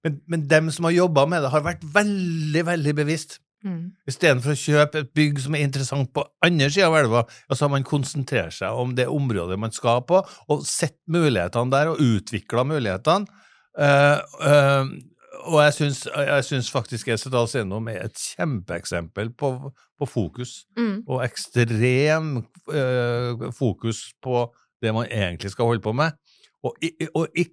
Men, 0.00 0.14
men 0.32 0.46
dem 0.48 0.70
som 0.72 0.86
har 0.88 0.94
jobba 0.94 1.26
med 1.28 1.42
det, 1.44 1.50
har 1.52 1.64
vært 1.66 1.82
veldig, 1.92 2.62
veldig 2.70 2.94
bevisst. 3.02 3.34
Mm. 3.60 3.90
Istedenfor 4.08 4.54
å 4.54 4.56
kjøpe 4.56 5.02
et 5.02 5.10
bygg 5.12 5.42
som 5.44 5.56
er 5.56 5.66
interessant 5.66 6.08
på 6.16 6.24
andre 6.46 6.70
sida 6.72 6.86
av 6.88 6.96
elva, 7.02 7.24
så 7.50 7.66
har 7.66 7.72
man 7.74 7.84
konsentrert 7.84 8.56
seg 8.56 8.80
om 8.80 8.94
det 8.96 9.10
området 9.12 9.58
man 9.60 9.74
skal 9.76 10.00
på, 10.08 10.22
og 10.24 10.64
sett 10.64 10.96
mulighetene 11.12 11.74
der, 11.74 11.92
og 11.92 12.00
utvikla 12.00 12.64
mulighetene. 12.70 13.40
Uh, 13.76 14.18
eh, 14.48 14.88
og 15.44 15.62
jeg 15.62 15.74
syns, 15.74 16.00
jeg 16.16 16.44
syns 16.44 16.70
faktisk 16.70 17.08
Esedal 17.08 17.46
Eiendom 17.54 17.88
er 17.88 18.04
et 18.04 18.18
kjempeeksempel 18.18 19.30
på, 19.38 19.72
på 19.98 20.06
fokus, 20.06 20.64
Mm. 20.76 21.02
og 21.08 21.24
ekstrem 21.24 22.36
øh, 22.72 23.52
fokus 23.52 24.12
på 24.22 24.54
det 24.82 24.94
man 24.94 25.06
egentlig 25.10 25.50
skal 25.50 25.64
holde 25.64 25.80
på 25.80 25.92
med, 25.92 26.10
og, 26.62 26.76
og, 27.14 27.28
og, 27.36 27.46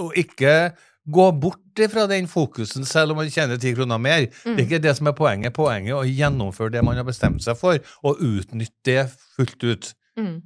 og 0.00 0.12
ikke 0.16 0.70
gå 1.12 1.30
bort 1.30 1.58
fra 1.90 2.06
den 2.06 2.28
fokusen 2.28 2.84
selv 2.84 3.10
om 3.10 3.16
man 3.16 3.30
tjener 3.30 3.56
ti 3.58 3.72
kroner 3.74 3.98
mer. 3.98 4.26
Det 4.44 4.54
er 4.54 4.58
ikke 4.58 4.78
det 4.78 4.96
som 4.96 5.06
er 5.06 5.12
poenget. 5.18 5.52
Poenget 5.56 5.90
er 5.90 5.98
å 5.98 6.06
gjennomføre 6.06 6.70
det 6.70 6.84
man 6.84 6.96
har 6.96 7.02
bestemt 7.08 7.42
seg 7.42 7.56
for, 7.58 7.78
og 8.06 8.20
utnytte 8.22 8.84
det 8.86 9.08
fullt 9.36 9.64
ut. 9.64 9.88
Mm. 10.16 10.36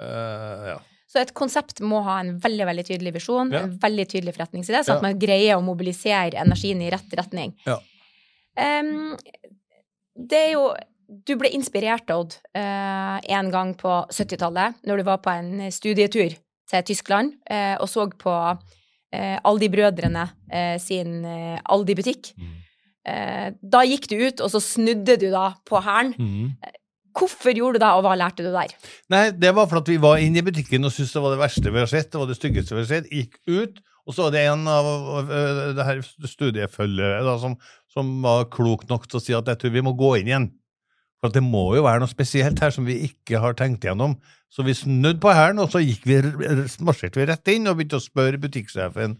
Uh, 0.00 0.70
ja. 0.72 0.78
Så 1.16 1.22
et 1.24 1.32
konsept 1.32 1.80
må 1.80 2.02
ha 2.04 2.18
en 2.20 2.34
veldig 2.42 2.66
veldig 2.68 2.82
tydelig 2.90 3.14
visjon, 3.14 3.52
Ja. 3.54 3.62
en 3.64 3.78
veldig 3.80 4.04
tydelig 4.12 4.34
forretningsidé, 4.36 4.82
sånn 4.84 4.88
Ja. 4.92 4.96
at 4.96 5.02
man 5.02 5.18
greier 5.18 5.56
å 5.56 5.64
mobilisere 5.64 6.34
energien 6.36 6.82
i 6.82 6.90
rett 6.92 7.14
retning. 7.16 7.54
Ja. 7.64 7.78
Um, 8.56 9.16
det 10.16 10.42
er 10.48 10.52
jo 10.52 10.74
Du 11.08 11.36
ble 11.36 11.48
inspirert, 11.54 12.10
Odd, 12.10 12.34
uh, 12.56 13.20
en 13.22 13.50
gang 13.52 13.74
på 13.78 14.08
70-tallet, 14.10 14.74
når 14.84 14.96
du 14.96 15.02
var 15.04 15.18
på 15.18 15.30
en 15.30 15.70
studietur 15.70 16.34
til 16.68 16.82
Tyskland 16.82 17.32
uh, 17.48 17.76
og 17.78 17.86
så 17.86 18.08
på 18.10 18.32
uh, 18.58 19.38
Aldi-brødrene 19.44 20.80
sin 20.80 21.22
Aldi-butikk. 21.62 22.32
Eh, 23.06 23.52
da 23.62 23.84
gikk 23.86 24.08
du 24.10 24.16
ut, 24.18 24.40
og 24.42 24.50
så 24.50 24.58
snudde 24.62 25.14
du 25.20 25.28
da 25.30 25.52
på 25.68 25.78
hælen. 25.78 26.14
Mm. 26.18 26.56
Hvorfor 27.16 27.56
gjorde 27.56 27.78
du 27.78 27.84
det, 27.84 27.90
og 27.96 28.04
hva 28.04 28.14
lærte 28.18 28.44
du 28.44 28.50
der? 28.52 28.72
Nei, 29.12 29.24
det 29.32 29.52
var 29.56 29.68
for 29.70 29.80
at 29.80 29.88
vi 29.88 29.96
var 30.02 30.20
inne 30.20 30.42
i 30.42 30.46
butikken 30.46 30.84
og 30.84 30.92
syntes 30.92 31.14
det 31.16 31.22
var 31.24 31.32
det 31.34 31.42
verste 31.42 31.72
vi 31.72 31.80
har 31.80 31.90
sett, 31.90 32.10
det 32.12 32.20
var 32.20 32.28
det 32.28 32.36
styggeste 32.38 32.76
vi 32.76 32.82
har 32.82 32.90
sett, 32.90 33.08
gikk 33.12 33.38
ut, 33.48 33.80
og 34.06 34.14
så 34.14 34.26
var 34.26 34.36
det 34.36 34.44
en 34.50 34.68
av 34.70 34.90
det 35.78 35.86
her 35.88 36.04
studiefølgere 36.04 37.24
da, 37.26 37.34
som, 37.42 37.56
som 37.90 38.12
var 38.22 38.46
klok 38.52 38.86
nok 38.90 39.08
til 39.08 39.18
å 39.18 39.24
si 39.24 39.34
at 39.36 39.48
jeg 39.50 39.62
tror 39.62 39.74
vi 39.74 39.84
må 39.86 39.96
gå 39.98 40.12
inn 40.20 40.30
igjen. 40.30 40.48
For 41.24 41.32
det 41.32 41.42
må 41.42 41.70
jo 41.74 41.86
være 41.86 42.02
noe 42.02 42.12
spesielt 42.12 42.60
her 42.62 42.74
som 42.74 42.86
vi 42.86 43.00
ikke 43.08 43.40
har 43.42 43.56
tenkt 43.58 43.86
gjennom. 43.86 44.18
Så 44.52 44.62
vi 44.66 44.76
snudde 44.76 45.18
på 45.22 45.32
hælen, 45.34 45.58
og 45.62 45.72
så 45.72 45.80
gikk 45.82 46.04
vi, 46.06 46.20
marsjerte 46.86 47.18
vi 47.18 47.26
rett 47.32 47.50
inn 47.50 47.66
og 47.66 47.78
begynte 47.78 47.98
å 47.98 48.04
spørre 48.04 48.40
butikksjefen 48.40 49.16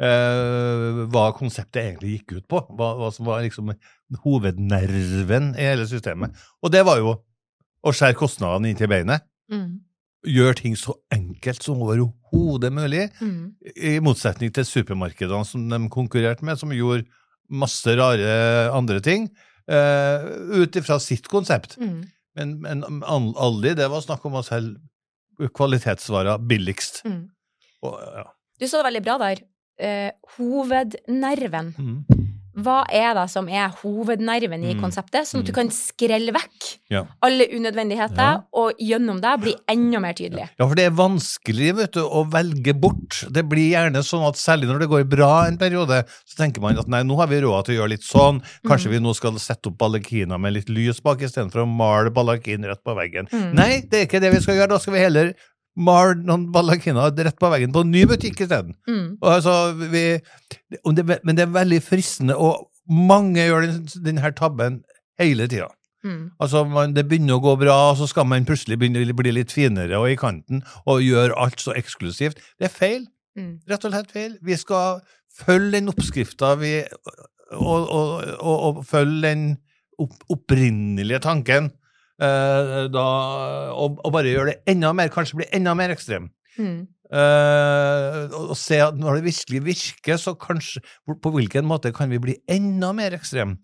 eh, 0.00 1.02
hva 1.12 1.26
konseptet 1.36 1.82
egentlig 1.82 2.18
gikk 2.20 2.36
ut 2.38 2.48
på. 2.48 2.62
Hva, 2.78 2.92
hva 3.00 3.10
som 3.12 3.26
var 3.28 3.42
liksom 3.44 3.72
hovednerven 4.46 5.52
i 5.58 5.66
hele 5.70 5.86
systemet. 5.88 6.34
Og 6.62 6.72
det 6.72 6.84
var 6.86 7.00
jo 7.02 7.14
å 7.82 7.92
skjære 7.94 8.16
kostnadene 8.18 8.70
inn 8.70 8.78
til 8.78 8.90
beinet. 8.90 9.24
Mm. 9.52 9.80
Gjøre 10.32 10.54
ting 10.60 10.76
så 10.78 10.94
enkelt 11.12 11.64
som 11.66 11.80
overhodet 11.82 12.70
mulig, 12.72 13.08
Mm. 13.20 13.54
i 13.76 13.98
motsetning 14.00 14.52
til 14.54 14.64
supermarkedene 14.64 15.44
som 15.46 15.68
de 15.68 15.88
konkurrerte 15.90 16.42
med, 16.46 16.58
som 16.58 16.70
gjorde 16.70 17.06
masse 17.50 17.86
rare 17.98 18.70
andre 18.72 19.00
ting, 19.00 19.28
eh, 19.68 20.22
ut 20.62 20.76
ifra 20.76 21.00
sitt 21.00 21.26
konsept. 21.28 21.76
Mm. 21.78 22.04
Men, 22.36 22.60
men 22.60 23.02
al- 23.04 23.34
aldri 23.36 23.74
det 23.74 23.90
var 23.90 24.00
snakk 24.00 24.24
om 24.24 24.32
å 24.38 24.44
selge 24.46 24.78
kvalitetsvarer 25.52 26.38
billigst. 26.46 27.02
Mm. 27.04 27.28
Og, 27.82 27.98
ja. 28.00 28.24
Du 28.60 28.66
sa 28.68 28.78
det 28.78 28.86
veldig 28.92 29.02
bra 29.04 29.18
der. 29.18 29.42
Eh, 29.82 30.10
hovednerven. 30.38 31.74
Mm. 31.78 32.04
Hva 32.62 32.82
er 32.92 33.14
det 33.16 33.30
som 33.32 33.46
er 33.48 33.70
hovednerven 33.80 34.60
i 34.62 34.74
Mm. 34.74 34.80
konseptet, 34.82 35.24
sånn 35.24 35.40
at 35.40 35.46
du 35.46 35.52
Mm. 35.52 35.54
kan 35.54 35.68
skrelle 35.70 36.32
vekk 36.34 36.76
Ja. 36.90 37.06
alle 37.22 37.46
unødvendigheter, 37.48 38.14
Ja. 38.16 38.42
og 38.52 38.74
gjennom 38.78 39.22
det 39.22 39.40
bli 39.40 39.54
enda 39.66 39.98
mer 39.98 40.12
tydelig? 40.12 40.50
ja, 40.58 40.66
for 40.68 40.74
det 40.74 40.84
er 40.84 40.90
vanskelig 40.90 41.74
vet 41.76 41.92
du, 41.92 42.00
å 42.00 42.28
velge 42.30 42.74
bort. 42.78 43.24
Det 43.32 43.48
blir 43.48 43.72
gjerne 43.72 43.96
sånn 44.04 44.28
at 44.28 44.34
særlig 44.34 44.66
når 44.68 44.80
det 44.80 44.88
går 44.90 45.08
bra 45.08 45.46
en 45.46 45.56
periode, 45.56 46.04
så 46.28 46.36
tenker 46.36 46.60
man 46.60 46.78
at 46.78 46.86
nei, 46.88 47.02
nå 47.02 47.16
har 47.16 47.26
vi 47.26 47.40
råd 47.40 47.64
til 47.64 47.74
å 47.74 47.78
gjøre 47.86 47.88
litt 47.88 48.02
sånn. 48.04 48.42
Kanskje 48.66 48.88
Mm. 48.88 48.90
vi 48.90 48.98
nå 49.00 49.14
skal 49.14 49.32
sette 49.38 49.68
opp 49.68 49.78
ballakina 49.78 50.38
med 50.38 50.52
litt 50.52 50.68
lys 50.68 51.00
bak 51.00 51.20
istedenfor 51.20 51.64
å 51.64 51.66
male 51.66 52.10
ballakin 52.10 52.62
rett 52.66 52.84
på 52.84 52.94
veggen. 52.94 53.30
Mm. 53.30 53.54
Nei, 53.54 53.80
det 53.88 53.94
er 53.94 54.06
ikke 54.06 54.20
det 54.20 54.30
vi 54.34 54.40
skal 54.40 54.56
gjøre. 54.56 54.68
Da 54.68 54.78
skal 54.78 54.92
vi 54.92 55.00
heller 55.00 55.34
male 55.76 56.18
noen 56.20 56.48
ballerkiner 56.52 57.14
rett 57.16 57.38
på 57.40 57.50
veggen 57.52 57.72
på 57.72 57.84
en 57.84 57.92
ny 57.94 58.04
butikk 58.08 58.42
isteden. 58.44 58.74
Mm. 58.88 59.06
Altså, 59.20 59.54
vi, 59.92 60.04
om 60.84 60.96
det, 60.96 61.06
men 61.24 61.38
det 61.38 61.46
er 61.46 61.54
veldig 61.54 61.80
fristende, 61.84 62.36
og 62.36 62.68
mange 62.92 63.46
gjør 63.46 63.68
denne 64.04 64.20
den 64.20 64.36
tabben 64.36 64.82
hele 65.20 65.48
tida. 65.48 65.70
Mm. 66.04 66.32
Altså, 66.42 66.64
man, 66.66 66.94
det 66.96 67.06
begynner 67.08 67.38
å 67.38 67.44
gå 67.44 67.56
bra, 67.62 67.76
og 67.92 67.98
så 68.00 68.08
skal 68.10 68.26
man 68.28 68.46
plutselig 68.48 68.78
begynne 68.80 69.04
å 69.06 69.18
bli 69.18 69.34
litt 69.34 69.54
finere 69.54 70.00
og 70.00 70.10
i 70.10 70.18
kanten, 70.18 70.64
og 70.84 71.04
gjøre 71.04 71.38
alt 71.38 71.62
så 71.62 71.76
eksklusivt. 71.78 72.40
Det 72.58 72.68
er 72.68 72.74
feil. 72.74 73.04
Mm. 73.38 73.60
Rett 73.70 73.86
og 73.86 73.94
slett 73.94 74.12
feil. 74.12 74.32
Vi 74.44 74.58
skal 74.60 75.00
følge 75.32 75.78
den 75.78 75.92
oppskrifta 75.92 76.52
vi 76.60 76.82
og, 77.52 77.86
og, 77.86 78.10
og, 78.40 78.56
og 78.66 78.82
følge 78.88 79.22
den 79.24 79.46
opp, 80.02 80.18
opprinnelige 80.32 81.22
tanken. 81.24 81.70
Eh, 82.20 82.88
da, 82.92 83.04
og, 83.72 84.00
og 84.04 84.12
bare 84.14 84.32
gjøre 84.32 84.52
det 84.52 84.74
enda 84.74 84.92
mer, 84.96 85.12
kanskje 85.12 85.40
bli 85.40 85.48
enda 85.56 85.74
mer 85.78 85.94
ekstrem. 85.94 86.28
Mm. 86.58 86.82
Uh, 87.12 88.32
og 88.32 88.52
og 88.54 88.56
se 88.56 88.78
at 88.80 88.96
når 88.96 89.18
det 89.18 89.26
virkelig 89.26 89.58
virker, 89.66 90.16
så 90.16 90.32
kanskje 90.32 90.80
På 91.20 91.28
hvilken 91.34 91.66
måte 91.68 91.90
kan 91.92 92.08
vi 92.08 92.16
bli 92.20 92.34
enda 92.48 92.88
mer 92.96 93.12
ekstrem? 93.12 93.58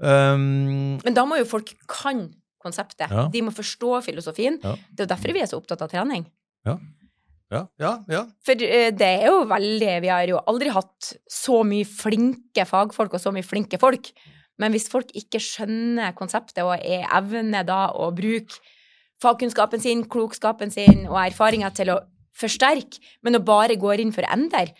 Um, 0.00 0.96
Men 1.04 1.16
da 1.16 1.26
må 1.28 1.36
jo 1.36 1.48
folk 1.48 1.74
kan 1.84 2.30
konseptet. 2.64 3.10
Ja. 3.10 3.26
De 3.32 3.42
må 3.44 3.52
forstå 3.54 4.00
filosofien. 4.06 4.56
Ja. 4.64 4.76
Det 4.88 5.04
er 5.04 5.08
jo 5.08 5.12
derfor 5.12 5.36
vi 5.36 5.42
er 5.42 5.50
så 5.50 5.60
opptatt 5.60 5.84
av 5.84 5.92
trening. 5.92 6.24
ja, 7.52 7.62
ja, 7.80 7.92
ja. 8.08 8.24
For 8.44 8.64
eh, 8.64 8.90
det 8.92 9.08
er 9.08 9.28
jo 9.30 9.44
veldig 9.48 9.92
Vi 10.04 10.10
har 10.12 10.28
jo 10.28 10.40
aldri 10.50 10.72
hatt 10.74 11.12
så 11.32 11.62
mye 11.64 11.86
flinke 11.88 12.66
fagfolk 12.68 13.14
og 13.16 13.22
så 13.22 13.32
mye 13.32 13.46
flinke 13.46 13.80
folk. 13.80 14.10
Men 14.58 14.74
hvis 14.74 14.88
folk 14.90 15.10
ikke 15.16 15.40
skjønner 15.42 16.16
konseptet 16.18 16.64
og 16.64 16.76
er 16.78 17.06
evne 17.14 17.62
da 17.66 17.88
å 17.94 18.10
bruke 18.14 18.58
fagkunnskapen 19.22 19.82
sin, 19.82 20.04
klokskapen 20.10 20.70
sin 20.74 21.06
og 21.08 21.18
erfaringa 21.24 21.70
til 21.74 21.94
å 21.94 22.00
forsterke, 22.38 23.00
men 23.26 23.38
å 23.38 23.44
bare 23.44 23.78
går 23.78 24.02
inn 24.04 24.14
for 24.14 24.26
ender, 24.30 24.70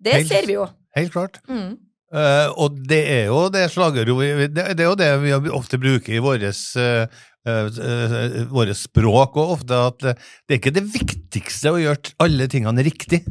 det 0.00 0.20
Helt- 0.20 0.28
ser 0.28 0.48
vi 0.48 0.58
jo. 0.58 0.66
Helt 0.96 1.12
klart. 1.12 1.40
Mm. 1.48 1.76
Uh, 2.06 2.48
og 2.62 2.76
det 2.86 3.00
er 3.10 3.24
jo 3.26 3.48
det 3.50 3.64
slagordet 3.74 4.14
det, 4.54 4.62
det 4.78 4.84
er 4.84 4.86
jo 4.86 4.98
det 4.98 5.08
vi 5.24 5.50
ofte 5.50 5.78
bruker 5.82 6.14
i 6.14 6.20
våres, 6.22 6.60
uh, 6.78 7.02
eh, 7.46 8.36
våre 8.46 8.76
språk, 8.78 9.34
og 9.36 9.56
ofte 9.56 9.80
at 9.88 10.06
eh, 10.06 10.20
det 10.46 10.54
er 10.54 10.60
ikke 10.60 10.74
det 10.76 10.84
viktigste 10.86 11.72
å 11.74 11.80
gjøre 11.82 12.14
alle 12.22 12.46
tingene 12.50 12.84
riktig. 12.86 13.24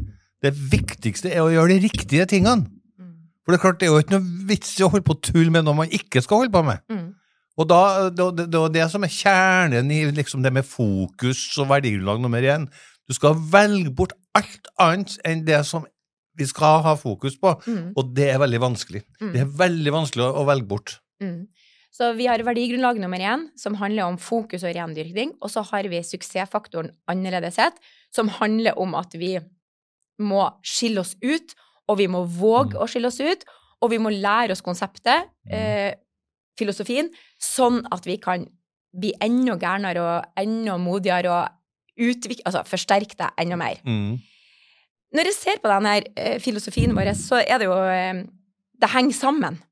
Det 0.44 0.52
viktigste 0.52 1.32
er 1.32 1.42
å 1.44 1.50
gjøre 1.52 1.72
de 1.72 1.88
riktige 1.88 2.28
tingene. 2.28 2.68
For 3.46 3.54
det 3.54 3.60
er 3.60 3.62
klart, 3.62 3.78
det 3.78 3.86
er 3.86 3.92
jo 3.94 4.02
ikke 4.02 4.16
noe 4.18 4.48
vits 4.50 4.72
i 4.80 4.82
å 4.82 4.90
holde 4.90 5.06
på 5.06 5.14
å 5.14 5.22
tulle 5.22 5.52
med 5.54 5.62
noe 5.68 5.78
man 5.78 5.92
ikke 5.94 6.18
skal 6.24 6.42
holde 6.42 6.50
på 6.52 6.64
med. 6.66 6.82
Mm. 6.90 7.06
Og 7.56 7.68
da, 7.70 7.80
det, 8.10 8.48
det 8.50 8.58
er 8.58 8.72
det 8.74 8.86
som 8.92 9.06
er 9.06 9.12
kjernen 9.14 9.92
i 9.94 10.02
liksom 10.12 10.42
det 10.44 10.50
med 10.52 10.66
fokus 10.66 11.44
og 11.62 11.70
verdigrunnlag 11.70 12.20
nummer 12.24 12.42
én. 12.42 12.66
Du 13.06 13.14
skal 13.14 13.38
velge 13.52 13.92
bort 13.94 14.16
alt 14.36 14.66
annet 14.82 15.14
enn 15.24 15.44
det 15.46 15.62
som 15.64 15.86
vi 16.36 16.44
skal 16.50 16.82
ha 16.84 16.96
fokus 17.00 17.38
på, 17.40 17.54
Mm. 17.64 17.94
og 17.96 18.10
det 18.12 18.26
er 18.34 18.42
veldig 18.42 18.60
vanskelig. 18.60 19.00
Mm. 19.22 19.30
Det 19.32 19.40
er 19.40 19.54
veldig 19.62 19.92
vanskelig 19.94 20.26
å, 20.26 20.32
å 20.42 20.44
velge 20.50 20.68
bort. 20.68 20.98
Mm. 21.22 21.46
Så 21.96 22.10
vi 22.18 22.26
har 22.28 22.42
verdigrunnlag 22.44 22.98
nummer 23.00 23.22
én, 23.24 23.46
som 23.56 23.78
handler 23.80 24.04
om 24.04 24.18
fokus 24.20 24.66
og 24.68 24.74
rendyrking. 24.76 25.30
Og 25.40 25.48
så 25.48 25.62
har 25.64 25.86
vi 25.88 26.02
suksessfaktoren 26.04 26.90
annerledeshet, 27.08 27.78
som 28.12 28.28
handler 28.28 28.76
om 28.76 28.92
at 29.00 29.16
vi 29.16 29.38
må 30.20 30.42
skille 30.60 31.00
oss 31.00 31.14
ut, 31.24 31.54
og 31.88 31.98
vi 31.98 32.06
må 32.10 32.24
våge 32.26 32.74
Mm. 32.74 32.82
å 32.82 32.88
skille 32.90 33.06
oss 33.06 33.20
ut, 33.20 33.44
og 33.82 33.90
vi 33.90 33.98
må 33.98 34.10
lære 34.10 34.52
oss 34.52 34.62
konseptet, 34.62 35.28
eh, 35.50 35.94
filosofien, 36.58 37.10
sånn 37.38 37.86
at 37.92 38.04
vi 38.06 38.16
kan 38.16 38.46
bli 38.96 39.12
enda 39.20 39.56
gærnere 39.56 40.00
og 40.00 40.24
enda 40.36 40.78
modigere 40.78 41.28
og 41.30 41.48
utvikle, 41.98 42.42
altså 42.44 42.64
forsterke 42.64 43.16
det 43.16 43.28
enda 43.38 43.56
mer. 43.56 43.76
Mm. 43.84 44.18
Når 45.14 45.24
jeg 45.24 45.34
ser 45.34 45.60
på 45.62 45.68
denne 45.70 46.02
eh, 46.16 46.38
filosofien 46.40 46.94
vår, 46.96 47.12
så 47.14 47.38
er 47.46 47.58
det 47.58 47.68
jo 47.68 47.76
eh, 47.76 48.24
Det 48.78 48.90
henger 48.92 49.14
sammen. 49.16 49.62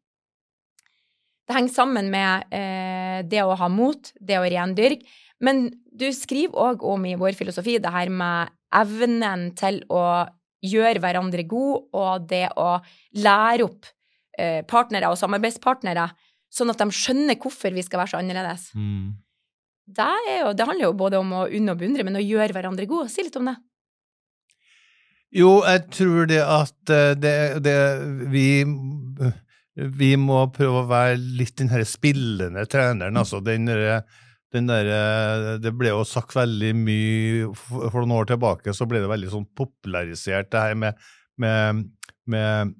Det 1.46 1.54
henger 1.56 1.74
sammen 1.74 2.06
med 2.08 2.44
eh, 2.56 3.22
det 3.28 3.42
å 3.44 3.56
ha 3.60 3.68
mot, 3.68 4.12
det 4.16 4.38
å 4.40 4.46
rendyrke. 4.48 5.04
Men 5.44 5.66
du 5.92 6.06
skriver 6.16 6.56
òg 6.56 6.84
om 6.88 7.04
i 7.04 7.16
vår 7.20 7.34
filosofi 7.36 7.76
det 7.82 7.92
her 7.92 8.08
med 8.08 8.48
evnen 8.72 9.50
til 9.58 9.82
å 9.92 10.24
gjøre 10.64 11.02
hverandre 11.02 11.44
god, 11.48 11.90
og 11.96 12.28
det 12.30 12.46
å 12.60 12.78
lære 13.20 13.66
opp 13.66 13.90
eh, 14.38 14.62
partnere 14.68 15.10
og 15.12 15.18
samarbeidspartnere, 15.20 16.08
sånn 16.54 16.72
at 16.72 16.80
de 16.80 16.88
skjønner 16.94 17.38
hvorfor 17.40 17.74
vi 17.74 17.84
skal 17.84 18.02
være 18.02 18.14
så 18.14 18.22
annerledes. 18.22 18.70
Mm. 18.78 19.14
Det, 19.84 20.08
er 20.08 20.40
jo, 20.40 20.50
det 20.56 20.66
handler 20.68 20.88
jo 20.88 20.96
både 21.04 21.20
om 21.20 21.32
å 21.36 21.46
unne 21.46 21.74
og 21.74 21.80
beundre, 21.80 22.06
men 22.06 22.20
å 22.20 22.24
gjøre 22.24 22.56
hverandre 22.56 22.88
gode. 22.90 23.12
Si 23.12 23.26
litt 23.26 23.36
om 23.40 23.50
det. 23.50 23.56
Jo, 25.34 25.56
jeg 25.66 25.86
tror 25.90 26.28
det 26.30 26.42
at 26.46 26.94
eh, 26.94 27.16
det, 27.18 27.38
det 27.64 27.78
vi 28.30 28.48
vi 29.74 30.12
må 30.20 30.44
prøve 30.54 30.84
å 30.84 30.88
være 30.88 31.16
litt 31.18 31.56
den 31.58 31.72
her 31.72 31.82
spillende 31.88 32.62
treneren, 32.70 33.18
altså 33.18 33.40
den 33.42 33.66
derre 33.66 34.04
der, 34.70 35.58
det 35.58 35.72
ble 35.76 35.88
jo 35.90 36.04
sagt 36.06 36.34
veldig 36.36 36.70
mye 36.78 37.50
for 37.90 38.00
noen 38.04 38.12
år 38.20 38.26
tilbake, 38.30 38.72
så 38.74 38.86
ble 38.86 39.00
det 39.02 39.10
veldig 39.10 39.30
sånn 39.32 39.46
popularisert, 39.58 40.50
det 40.54 40.60
her 40.62 40.74
med, 40.78 40.94
med, 41.42 41.84
med 42.30 42.74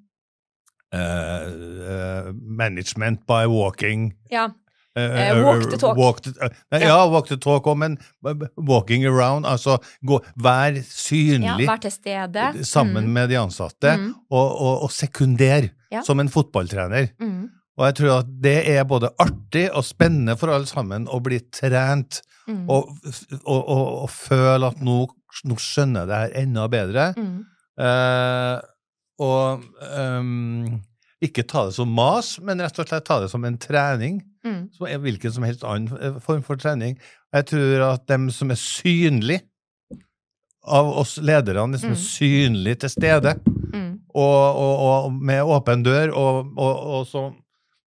eh, 0.94 1.46
eh, 1.94 2.32
management 2.32 3.24
by 3.26 3.46
walking. 3.50 4.12
Ja. 4.30 4.50
Eh, 4.96 5.02
Eh, 5.30 5.42
walk 5.42 5.64
the 5.70 5.76
talk. 5.76 5.96
Walk 5.98 6.20
the, 6.22 6.30
eh, 6.40 6.50
nei, 6.70 6.80
ja, 6.86 7.00
walk 7.10 7.26
the 7.26 7.36
talk 7.36 7.64
òg, 7.66 7.76
men 7.80 7.96
walking 8.56 9.02
around, 9.10 9.44
altså 9.44 9.80
gå, 10.06 10.20
vær 10.38 10.76
ja 10.76 10.82
synlig 10.86 11.66
til 11.82 11.90
stede. 11.90 12.64
sammen 12.64 13.04
Mm. 13.08 13.12
med 13.12 13.28
de 13.28 13.34
ansatte, 13.40 13.96
Mm. 13.98 14.14
og, 14.30 14.60
og, 14.60 14.82
og 14.84 14.90
sekunder, 14.90 15.70
Ja. 15.90 16.02
som 16.02 16.20
en 16.20 16.28
fotballtrener. 16.28 17.10
Mm. 17.20 17.50
Og 17.78 17.86
jeg 17.88 17.94
tror 17.98 18.12
at 18.20 18.28
det 18.44 18.56
er 18.70 18.84
både 18.86 19.08
artig 19.18 19.64
og 19.74 19.82
spennende 19.86 20.36
for 20.38 20.52
alle 20.54 20.68
sammen 20.70 21.08
å 21.10 21.20
bli 21.24 21.40
trent 21.54 22.22
Mm. 22.44 22.66
og, 22.68 22.90
og, 23.48 23.60
og, 23.72 23.86
og 24.04 24.10
føle 24.12 24.68
at 24.68 24.80
nå, 24.84 24.98
nå 25.48 25.54
skjønner 25.56 26.02
jeg 26.02 26.08
det 26.10 26.16
her 26.18 26.34
enda 26.42 26.66
bedre. 26.68 27.04
Mm. 27.16 27.38
Eh, 27.80 28.58
og 29.24 29.62
um, 29.96 30.74
ikke 31.24 31.46
ta 31.48 31.62
det 31.70 31.72
som 31.78 31.88
mas, 31.88 32.34
men 32.44 32.60
rett 32.60 32.76
og 32.82 32.90
slett 32.90 33.06
ta 33.08 33.16
det 33.22 33.30
som 33.32 33.46
en 33.48 33.56
trening. 33.56 34.18
Mm. 34.44 34.58
Som 34.76 34.86
er 34.90 35.00
hvilken 35.00 35.32
som 35.32 35.46
helst 35.48 35.64
annen 35.64 35.96
eh, 35.96 36.18
form 36.20 36.44
for 36.44 36.60
trening. 36.60 36.98
Jeg 37.32 37.48
tror 37.54 37.86
at 37.94 38.04
dem 38.12 38.28
som 38.28 38.52
er 38.52 38.60
synlige 38.60 39.40
av 40.68 40.92
oss 41.00 41.16
lederne, 41.24 41.72
de 41.72 41.80
som 41.80 41.94
Mm. 41.96 42.02
synlig 42.04 42.76
til 42.84 42.92
stede, 42.92 43.34
Mm. 43.72 44.00
og, 44.14 44.56
og, 44.56 45.04
og 45.06 45.12
med 45.16 45.40
åpen 45.42 45.82
dør, 45.82 46.12
og, 46.12 46.52
og, 46.58 46.76
og, 47.00 47.32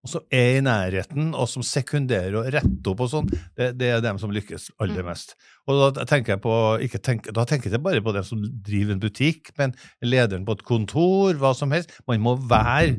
så, 0.08 0.18
som 0.18 0.34
er 0.34 0.58
i 0.58 0.64
nærheten, 0.66 1.34
og 1.36 1.50
som 1.52 1.66
sekunderer 1.66 2.40
og 2.40 2.50
retter 2.56 2.92
opp 2.92 3.04
og 3.06 3.12
sånn, 3.12 3.30
det, 3.60 3.74
det 3.78 3.92
er 3.94 4.04
dem 4.06 4.20
som 4.22 4.34
lykkes 4.34 4.72
aller 4.82 5.04
Mm. 5.04 5.12
mest. 5.12 5.36
Og 5.68 5.94
da 5.94 6.06
tenker 6.08 6.34
jeg 6.34 6.42
på, 6.42 6.56
ikke 6.82 7.02
tenk, 7.04 7.30
da 7.36 7.44
tenker 7.46 7.70
jeg 7.70 7.84
bare 7.84 8.02
på 8.02 8.14
dem 8.16 8.24
som 8.24 8.42
driver 8.42 8.96
en 8.96 9.04
butikk, 9.04 9.52
men 9.60 9.76
lederen 10.02 10.46
på 10.48 10.58
et 10.58 10.64
kontor, 10.64 11.36
hva 11.38 11.54
som 11.56 11.72
helst. 11.76 11.92
Man 12.08 12.24
må 12.24 12.38
være 12.40 12.98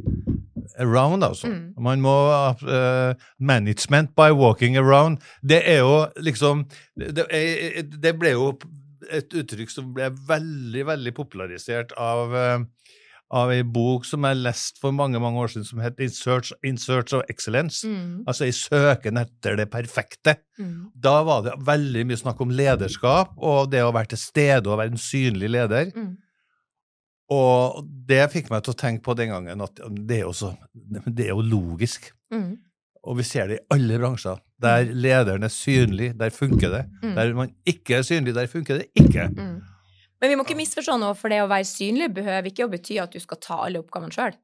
around, 0.78 1.24
altså. 1.24 1.48
Mm. 1.48 1.74
Man 1.80 2.02
må 2.04 2.14
uh, 2.62 3.14
Management 3.40 4.14
by 4.16 4.30
walking 4.36 4.76
around. 4.76 5.18
Det 5.42 5.62
er 5.64 5.80
jo 5.80 6.06
liksom 6.22 6.66
det, 6.96 7.24
det 8.02 8.14
ble 8.18 8.36
jo 8.36 8.52
et 9.14 9.32
uttrykk 9.32 9.72
som 9.72 9.92
ble 9.96 10.10
veldig, 10.28 10.84
veldig 10.86 11.12
popularisert 11.16 11.94
av 11.96 12.34
eh, 12.36 12.58
av 13.28 13.50
ei 13.52 13.62
bok 13.62 14.06
som 14.08 14.24
jeg 14.24 14.40
leste 14.40 14.80
for 14.80 14.94
mange 14.96 15.20
mange 15.20 15.40
år 15.42 15.50
siden, 15.52 15.66
som 15.68 15.82
het 15.84 15.98
In 16.00 16.12
Search, 16.12 16.52
In 16.64 16.78
Search 16.80 17.12
of 17.16 17.26
Excellence. 17.28 17.86
Mm. 17.86 18.22
Altså 18.28 18.48
i 18.48 18.54
søken 18.56 19.20
etter 19.20 19.58
det 19.60 19.68
perfekte. 19.72 20.38
Mm. 20.58 20.88
Da 20.96 21.18
var 21.28 21.44
det 21.44 21.58
veldig 21.66 22.06
mye 22.08 22.20
snakk 22.20 22.40
om 22.44 22.54
lederskap, 22.54 23.34
og 23.36 23.68
det 23.72 23.84
å 23.84 23.92
være 23.92 24.14
til 24.14 24.22
stede 24.22 24.70
og 24.70 24.80
være 24.80 24.94
en 24.94 25.02
synlig 25.02 25.52
leder. 25.52 25.92
Mm. 25.92 26.14
Og 27.36 27.82
det 28.08 28.22
fikk 28.32 28.48
meg 28.52 28.64
til 28.64 28.72
å 28.72 28.80
tenke 28.80 29.04
på 29.04 29.16
den 29.18 29.34
gangen 29.34 29.60
at 29.60 29.82
det 30.08 30.22
er 30.22 30.24
jo, 30.24 30.32
så, 30.32 30.54
det 31.04 31.28
er 31.28 31.34
jo 31.34 31.44
logisk. 31.44 32.08
Mm. 32.32 32.54
Og 33.08 33.18
vi 33.20 33.24
ser 33.28 33.50
det 33.50 33.58
i 33.58 33.66
alle 33.76 33.98
bransjer. 34.00 34.40
Der 34.60 34.88
lederen 34.90 35.44
er 35.46 35.52
synlig, 35.52 36.14
der 36.18 36.32
funker 36.34 36.72
det. 36.72 36.86
Mm. 37.02 37.12
Der 37.18 37.34
man 37.36 37.52
ikke 37.68 38.00
er 38.00 38.08
synlig, 38.08 38.34
der 38.34 38.48
funker 38.50 38.80
det 38.80 38.88
ikke. 38.96 39.28
Men 40.20 40.30
vi 40.32 40.36
må 40.36 40.44
ikke 40.46 40.56
misforstå 40.58 40.96
noe, 40.98 41.14
for 41.14 41.30
det 41.30 41.40
å 41.44 41.48
være 41.50 41.66
synlig 41.68 42.08
behøver 42.16 42.50
ikke 42.50 42.66
å 42.66 42.72
bety 42.72 42.96
at 43.02 43.12
du 43.14 43.20
skal 43.22 43.38
ta 43.44 43.60
alle 43.66 43.78
oppgavene 43.82 44.14
sjøl. 44.14 44.34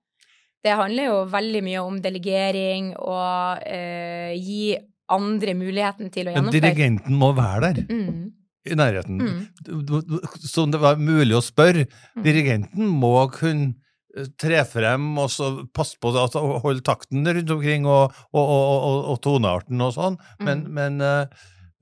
Det 0.65 0.73
handler 0.79 1.11
jo 1.11 1.17
veldig 1.29 1.61
mye 1.67 1.81
om 1.85 1.99
delegering 2.01 2.93
og 2.97 3.65
eh, 3.69 4.33
gi 4.39 4.77
andre 5.13 5.53
muligheten 5.59 6.09
til 6.15 6.31
å 6.31 6.33
Men 6.33 6.39
gjennomføre. 6.39 6.61
dirigenten 6.63 7.19
må 7.21 7.33
være 7.37 7.73
der, 7.75 7.83
Mm. 7.91 8.33
i 8.65 8.75
nærheten. 8.81 9.19
Mm. 9.21 10.29
Som 10.41 10.71
det 10.73 10.81
var 10.81 10.97
mulig 10.97 11.35
å 11.37 11.43
spørre. 11.45 11.85
Mm. 12.17 12.23
Dirigenten 12.25 12.87
må 12.89 13.11
kunne 13.35 13.75
eh, 14.17 14.31
tre 14.41 14.63
frem 14.65 15.19
og 15.19 15.29
så 15.29 15.51
passe 15.75 15.99
på 16.01 16.15
at 16.17 16.33
holde 16.39 16.81
takten 16.87 17.27
rundt 17.27 17.51
omkring 17.51 17.85
og, 17.85 18.15
og, 18.33 18.49
og, 18.55 19.05
og, 19.11 19.21
tonearten 19.27 19.81
og 19.85 19.93
sånn, 19.99 20.17
men, 20.41 20.65
Mm. 20.65 20.73
men, 20.73 21.01
eh, 21.03 21.27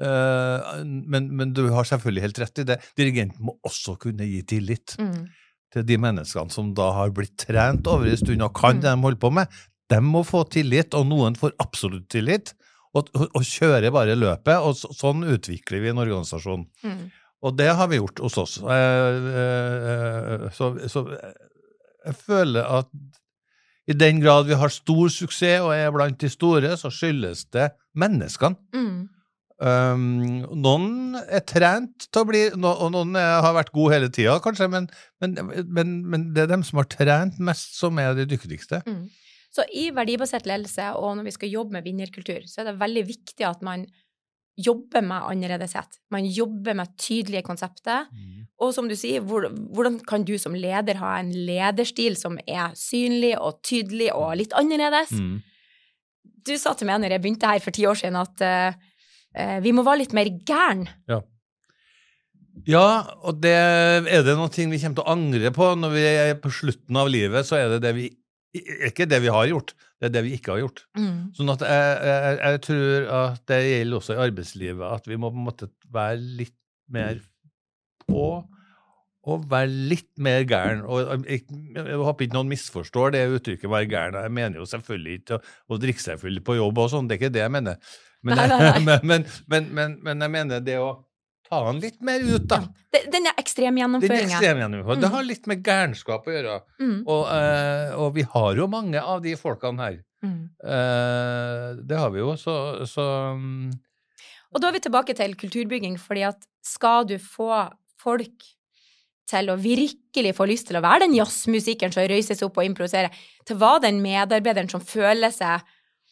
men, 0.02 1.28
men 1.37 1.52
du 1.54 1.64
har 1.71 1.85
selvfølgelig 1.88 2.23
helt 2.26 2.38
rett 2.42 2.59
i 2.62 2.64
det. 2.73 2.78
Dirigenten 2.99 3.44
må 3.47 3.54
også 3.66 3.97
kunne 4.02 4.26
gi 4.28 4.42
tillit 4.42 4.97
Mm. 4.99 5.28
til 5.73 5.85
de 5.88 5.97
menneskene 5.97 6.52
som 6.52 6.75
da 6.76 6.90
har 6.92 7.11
blitt 7.16 7.37
trent 7.47 7.87
over 7.88 8.06
en 8.11 8.16
stund 8.21 8.42
og 8.44 8.52
kan 8.54 8.76
Mm. 8.76 8.80
det 8.82 8.90
de 8.90 9.02
holder 9.06 9.21
på 9.23 9.32
med. 9.32 9.49
De 9.88 9.97
må 10.00 10.23
få 10.25 10.44
tillit, 10.50 10.94
og 10.94 11.06
noen 11.06 11.35
får 11.37 11.52
absolutt 11.61 12.09
tillit, 12.09 12.52
og, 12.94 13.09
og, 13.14 13.28
og 13.35 13.42
kjører 13.42 13.90
bare 13.92 14.14
løpet. 14.16 14.56
og 14.61 14.75
så, 14.76 14.88
Sånn 14.92 15.25
utvikler 15.25 15.80
vi 15.80 15.88
en 15.88 15.99
organisasjon. 15.99 16.66
Mm. 16.85 17.11
Og 17.42 17.56
det 17.56 17.71
har 17.75 17.88
vi 17.88 17.97
gjort 17.99 18.18
hos 18.21 18.37
oss. 18.38 18.59
Eh, 18.62 19.32
eh, 19.42 20.50
Så, 20.54 20.76
så 20.88 21.06
jeg 22.06 22.14
føler 22.16 22.62
at 22.78 22.88
i 23.88 23.92
den 23.99 24.21
grad 24.23 24.47
vi 24.47 24.54
har 24.54 24.68
stor 24.71 25.09
suksess 25.11 25.61
og 25.64 25.73
er 25.75 25.90
blant 25.90 26.18
de 26.23 26.28
store, 26.30 26.76
så 26.78 26.88
skyldes 26.92 27.47
det 27.50 27.71
menneskene. 27.99 28.56
Mm. 29.62 30.42
Um, 30.42 30.59
noen 30.59 31.19
er 31.23 31.45
trent 31.47 32.09
til 32.09 32.25
å 32.25 32.26
bli, 32.26 32.42
no, 32.59 32.73
og 32.83 32.92
noen 32.97 33.16
er, 33.19 33.38
har 33.45 33.54
vært 33.54 33.73
gode 33.75 33.95
hele 33.95 34.11
tida, 34.11 34.37
kanskje, 34.42 34.66
men, 34.73 34.88
men, 35.23 35.38
men, 35.71 35.97
men 36.11 36.28
det 36.35 36.45
er 36.45 36.54
dem 36.57 36.64
som 36.66 36.83
har 36.83 36.90
trent 36.90 37.38
mest, 37.38 37.76
som 37.78 38.00
er 38.02 38.16
de 38.19 38.26
dyktigste. 38.35 38.83
Mm. 38.88 39.04
Så 39.52 39.66
i 39.76 39.90
verdibasert 39.95 40.49
ledelse, 40.49 40.92
og 40.99 41.19
når 41.19 41.28
vi 41.28 41.37
skal 41.37 41.52
jobbe 41.52 41.76
med 41.76 41.87
vinnerkultur, 41.87 42.47
så 42.49 42.62
er 42.62 42.71
det 42.71 42.81
veldig 42.81 43.04
viktig 43.11 43.47
at 43.47 43.62
man 43.64 43.85
jobber 44.57 45.04
med 45.04 45.28
annerledeshet. 45.28 45.99
Man 46.12 46.26
jobber 46.28 46.76
med 46.76 46.92
tydelige 47.00 47.45
konsepter. 47.47 48.09
Og 48.61 48.75
som 48.77 48.88
du 48.88 48.94
sier, 48.98 49.25
hvor, 49.25 49.46
hvordan 49.48 49.98
kan 50.09 50.25
du 50.29 50.35
som 50.40 50.55
leder 50.57 51.01
ha 51.01 51.14
en 51.20 51.33
lederstil 51.33 52.18
som 52.20 52.38
er 52.46 52.75
synlig 52.79 53.33
og 53.38 53.62
tydelig 53.64 54.11
og 54.14 54.37
litt 54.40 54.57
annerledes? 54.57 55.14
Mm. 55.16 55.40
Du 56.42 56.55
sa 56.59 56.75
til 56.77 56.88
meg 56.90 57.01
når 57.01 57.16
jeg 57.16 57.25
begynte 57.25 57.48
her 57.48 57.64
for 57.64 57.75
ti 57.75 57.87
år 57.88 57.98
siden, 57.98 58.18
at 58.20 58.44
eh, 58.44 58.81
vi 59.64 59.73
må 59.73 59.85
være 59.87 60.03
litt 60.03 60.16
mer 60.16 60.29
gæren. 60.45 60.87
Ja, 62.68 62.88
og 63.25 63.38
det 63.42 63.55
er 63.55 64.25
det 64.27 64.35
noen 64.37 64.53
ting 64.53 64.68
vi 64.71 64.79
kommer 64.83 65.01
til 65.01 65.07
å 65.07 65.14
angre 65.14 65.53
på 65.57 65.71
når 65.79 65.95
vi 65.95 66.03
er 66.11 66.35
på 66.38 66.53
slutten 66.53 66.99
av 67.01 67.09
livet, 67.11 67.49
så 67.49 67.57
er 67.59 67.73
det 67.75 67.81
det 67.87 67.95
vi 67.97 68.11
ikke 68.53 69.07
det 69.09 69.23
vi 69.25 69.33
har 69.33 69.47
gjort, 69.49 69.73
det 69.97 70.11
er 70.11 70.12
det 70.18 70.23
vi 70.27 70.35
ikke 70.37 70.53
har 70.53 70.61
gjort. 70.61 70.83
Sånn 71.38 71.53
at 71.55 71.62
jeg, 71.64 71.92
jeg, 72.11 72.38
jeg 72.42 72.61
tror 72.66 73.07
at 73.18 73.45
det 73.49 73.61
gjelder 73.64 73.97
også 73.97 74.12
i 74.12 74.23
arbeidslivet, 74.27 74.85
at 75.01 75.09
vi 75.09 75.16
må 75.16 75.31
på 75.33 75.40
en 75.40 75.47
måte 75.47 75.68
være 75.92 76.18
litt 76.21 76.59
mer 76.92 77.23
på 78.05 78.27
og 79.24 79.44
være 79.50 79.68
litt 79.70 80.08
mer 80.18 80.42
gæren. 80.50 80.80
Og 80.87 81.26
jeg, 81.28 81.44
jeg 81.76 81.98
håper 82.02 82.26
ikke 82.26 82.35
noen 82.35 82.48
misforstår 82.50 83.12
det 83.14 83.20
uttrykket 83.37 83.70
'være 83.70 83.87
gæren'. 83.90 84.22
Jeg 84.22 84.32
mener 84.32 84.58
jo 84.58 84.66
selvfølgelig 84.66 85.14
ikke 85.20 85.38
å, 85.38 85.40
å 85.70 85.78
drikke 85.78 86.02
seg 86.02 86.18
full 86.18 86.40
på 86.40 86.56
jobb 86.58 86.78
og 86.78 86.90
sånn, 86.90 87.06
det 87.08 87.14
er 87.14 87.20
ikke 87.22 87.32
det 87.37 87.42
jeg 87.44 87.50
mener. 87.54 87.76
Men, 88.22 88.37
Nei, 88.37 88.46
nei, 88.48 88.58
nei. 88.58 88.98
men, 89.11 89.26
men, 89.48 89.98
men, 90.02 90.20
jeg 90.20 90.30
mener 90.30 90.61
det 90.61 90.76
å 90.78 91.04
ta 91.48 91.58
den 91.70 91.80
litt 91.82 92.00
mer 92.02 92.20
ut, 92.22 92.46
da. 92.48 92.58
Det- 92.92 93.04
Denne 93.12 93.30
Den 93.30 93.38
ekstremgjennomføringa. 93.44 94.26
ekstremgjennomføringen. 94.38 95.00
Det 95.00 95.08
Mm. 95.11 95.14
har 95.16 95.22
litt 95.24 95.46
med 95.46 95.62
gærenskap 95.64 96.26
å 96.26 96.30
gjøre. 96.35 96.61
Mm. 96.80 97.02
Og, 97.06 97.26
eh, 97.35 97.94
og 97.98 98.14
vi 98.14 98.22
har 98.22 98.54
jo 98.56 98.66
mange 98.66 98.98
av 99.02 99.22
de 99.22 99.35
folkene 99.37 99.78
her. 99.80 99.98
Mm. 100.24 100.48
Eh, 100.64 101.74
det 101.82 101.98
har 101.98 102.11
vi 102.11 102.18
jo, 102.20 102.35
så, 102.38 102.87
så 102.87 103.35
mm, 103.37 103.72
Og 104.54 104.61
da 104.61 104.68
er 104.68 104.72
vi 104.72 104.80
tilbake 104.85 105.14
til 105.16 105.35
kulturbygging, 105.35 105.96
fordi 105.98 106.22
at 106.28 106.42
skal 106.62 107.04
du 107.08 107.16
få 107.18 107.70
folk 107.98 108.44
til 109.30 109.48
å 109.52 109.56
virkelig 109.61 110.35
få 110.37 110.46
lyst 110.50 110.66
til 110.68 110.76
å 110.76 110.82
være 110.85 111.06
den 111.06 111.14
jazzmusikeren 111.16 111.92
som 111.94 112.02
røyser 112.08 112.35
seg 112.37 112.48
opp 112.48 112.58
og 112.58 112.64
improviserer, 112.68 113.11
til 113.46 113.56
å 113.56 113.62
være 113.62 113.85
den 113.88 114.02
medarbeideren 114.02 114.68
som 114.70 114.80
føler 114.80 115.30
seg 115.30 115.62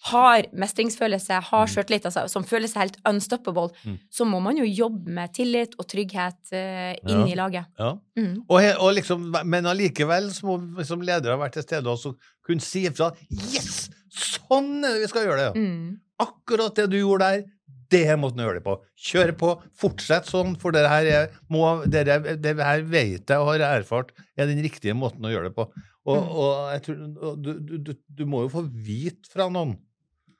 har 0.08 0.46
mestringsfølelse, 0.56 1.42
har 1.42 1.66
Mm. 1.66 1.72
sjøltillit, 1.74 2.06
altså, 2.08 2.22
som 2.32 2.42
føler 2.42 2.66
seg 2.68 2.80
helt 2.80 2.96
unstoppable, 3.04 3.68
Mm. 3.84 3.98
så 4.10 4.24
må 4.24 4.40
man 4.40 4.56
jo 4.56 4.64
jobbe 4.64 5.10
med 5.12 5.34
tillit 5.34 5.74
og 5.78 5.86
trygghet 5.88 6.38
uh, 6.54 6.94
inn 7.04 7.26
Ja. 7.26 7.26
i 7.26 7.34
laget. 7.36 7.66
ja. 7.78 7.90
Mm. 8.16 8.44
Og, 8.48 8.62
og 8.80 8.94
liksom, 8.94 9.30
men 9.44 9.64
allikevel 9.66 10.30
så 10.32 10.46
må 10.46 10.56
vi 10.78 10.84
som 10.84 11.02
ledere 11.02 11.36
være 11.38 11.52
til 11.52 11.62
stede 11.62 11.86
og 11.86 12.16
kunne 12.46 12.60
si 12.62 12.86
ifra 12.88 13.12
Yes! 13.30 13.90
Sånn 14.10 14.82
er 14.84 14.94
det 14.94 15.02
vi 15.02 15.08
skal 15.12 15.26
gjøre 15.26 15.52
det! 15.52 15.60
Mm. 15.60 16.00
Akkurat 16.20 16.74
det 16.76 16.88
du 16.90 16.96
gjorde 16.96 17.20
der, 17.28 17.44
det 17.90 18.00
er 18.06 18.16
måten 18.20 18.40
å 18.42 18.46
gjøre 18.48 18.60
det 18.60 18.64
på. 18.66 18.74
Kjør 19.10 19.32
på, 19.40 19.52
fortsett 19.82 20.28
sånn, 20.30 20.56
for 20.60 20.72
det 20.74 20.84
her, 20.88 21.06
er, 21.10 21.28
må, 21.50 21.64
det, 21.90 22.04
det 22.42 22.56
her 22.58 22.82
vet 22.86 23.26
jeg 23.30 23.38
og 23.42 23.48
har 23.52 23.64
erfart 23.80 24.12
er 24.38 24.46
den 24.50 24.62
riktige 24.64 24.94
måten 24.96 25.26
å 25.26 25.32
gjøre 25.32 25.50
det 25.50 25.56
på. 25.58 25.68
Og, 26.08 26.16
Mm. 26.16 26.28
og 26.32 26.52
jeg 26.72 26.82
tror, 26.86 27.36
du, 27.44 27.50
du, 27.84 27.90
du, 28.16 28.22
må 28.26 28.40
jo 28.46 28.48
få 28.54 28.62
vite 28.66 29.28
fra 29.30 29.50
noen 29.52 29.76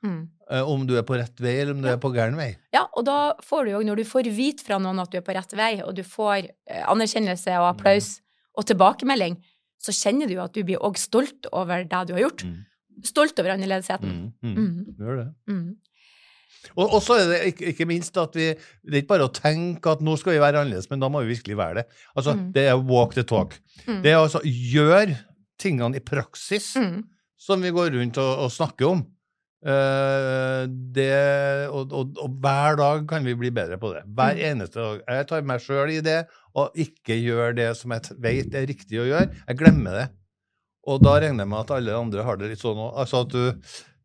Mm. 0.02 0.30
eh, 0.50 0.62
om 0.64 0.86
du 0.88 0.94
er 0.96 1.02
på 1.04 1.18
rett 1.20 1.36
vei, 1.44 1.58
eller 1.60 1.74
om 1.74 1.82
du 1.82 1.88
Ja. 1.88 1.92
er 1.92 1.98
på 2.00 2.08
gæren 2.14 2.34
vei. 2.38 2.56
Ja, 2.72 2.86
og 2.96 3.04
da 3.04 3.34
får 3.44 3.66
du 3.66 3.70
jo, 3.72 3.82
når 3.84 3.96
du 4.00 4.04
får 4.08 4.30
vite 4.32 4.64
fra 4.64 4.78
noen 4.80 4.98
at 4.98 5.10
du 5.12 5.18
er 5.18 5.26
på 5.26 5.34
rett 5.36 5.52
vei, 5.52 5.82
og 5.84 5.94
du 5.94 6.02
får 6.02 6.48
eh, 6.66 6.84
anerkjennelse 6.88 7.52
og 7.60 7.68
applaus 7.76 8.20
og 8.56 8.64
tilbakemelding, 8.64 9.36
så 9.78 9.92
kjenner 9.92 10.26
du 10.26 10.34
jo 10.38 10.42
at 10.42 10.54
du 10.56 10.62
blir 10.64 10.78
òg 10.80 10.96
stolt 10.96 11.46
over 11.52 11.84
det 11.84 12.00
du 12.08 12.14
har 12.14 12.22
gjort. 12.24 12.44
Mm. 12.48 12.64
Stolt 13.04 13.38
over 13.40 13.50
annerledesheten. 13.52 14.32
Mm. 14.42 14.54
Mm. 14.56 14.56
Mm. 14.56 14.96
Gjør 14.98 15.16
det. 15.20 15.28
Mm. 15.48 15.69
Og, 16.76 16.90
også 16.98 17.16
er 17.18 17.28
det 17.30 17.38
ikke, 17.72 17.86
minst 17.88 18.16
at 18.20 18.34
vi 18.36 18.50
Det 18.54 18.92
er 18.92 19.00
ikke 19.02 19.14
bare 19.14 19.28
å 19.28 19.32
tenke 19.32 19.90
at 19.90 20.00
nå 20.04 20.16
skal 20.20 20.32
vi 20.34 20.40
være 20.42 20.60
annerledes, 20.60 20.90
men 20.90 21.00
da 21.00 21.08
må 21.08 21.22
vi 21.24 21.34
virkelig 21.34 21.56
være 21.56 21.74
det. 21.80 21.84
Altså, 22.16 22.34
Mm. 22.36 22.52
Det 22.52 22.66
er 22.68 22.76
walk 22.76 23.14
the 23.14 23.22
talk. 23.22 23.56
Mm. 23.86 24.02
Det 24.02 24.10
er 24.12 24.18
altså 24.20 24.40
gjøre 24.44 25.16
tingene 25.58 25.96
i 25.96 26.00
praksis 26.00 26.74
Mm. 26.76 27.04
som 27.38 27.60
vi 27.62 27.70
går 27.70 27.90
rundt 27.96 28.18
og, 28.18 28.38
og 28.44 28.50
snakker 28.50 28.86
om. 28.90 29.06
Uh, 29.60 30.64
det, 30.96 31.68
og, 31.68 31.92
og, 31.92 32.14
og 32.16 32.36
hver 32.40 32.78
dag 32.80 33.02
kan 33.10 33.26
vi 33.26 33.34
bli 33.36 33.50
bedre 33.52 33.76
på 33.80 33.90
det. 33.92 34.02
Hver 34.08 34.38
Mm. 34.38 34.44
eneste 34.50 34.80
dag. 34.80 35.02
Jeg 35.08 35.26
tar 35.28 35.42
meg 35.42 35.60
sjøl 35.60 35.90
i 35.92 36.00
det, 36.00 36.22
og 36.56 36.72
ikke 36.80 37.18
gjør 37.20 37.54
det 37.58 37.76
som 37.76 37.92
jeg 37.92 38.16
vet 38.24 38.54
er 38.56 38.66
riktig 38.70 39.00
å 39.02 39.04
gjøre. 39.10 39.28
Jeg 39.48 39.58
glemmer 39.60 39.98
det. 39.98 40.06
Og 40.88 41.02
da 41.04 41.18
regner 41.20 41.44
jeg 41.44 41.48
med 41.52 41.60
at 41.60 41.70
alle 41.76 41.92
andre 41.92 42.22
har 42.24 42.36
det 42.40 42.48
litt 42.54 42.62
sånn 42.62 42.78
òg. 42.80 42.94
Altså 43.02 43.20
at 43.20 43.28
du 43.28 43.52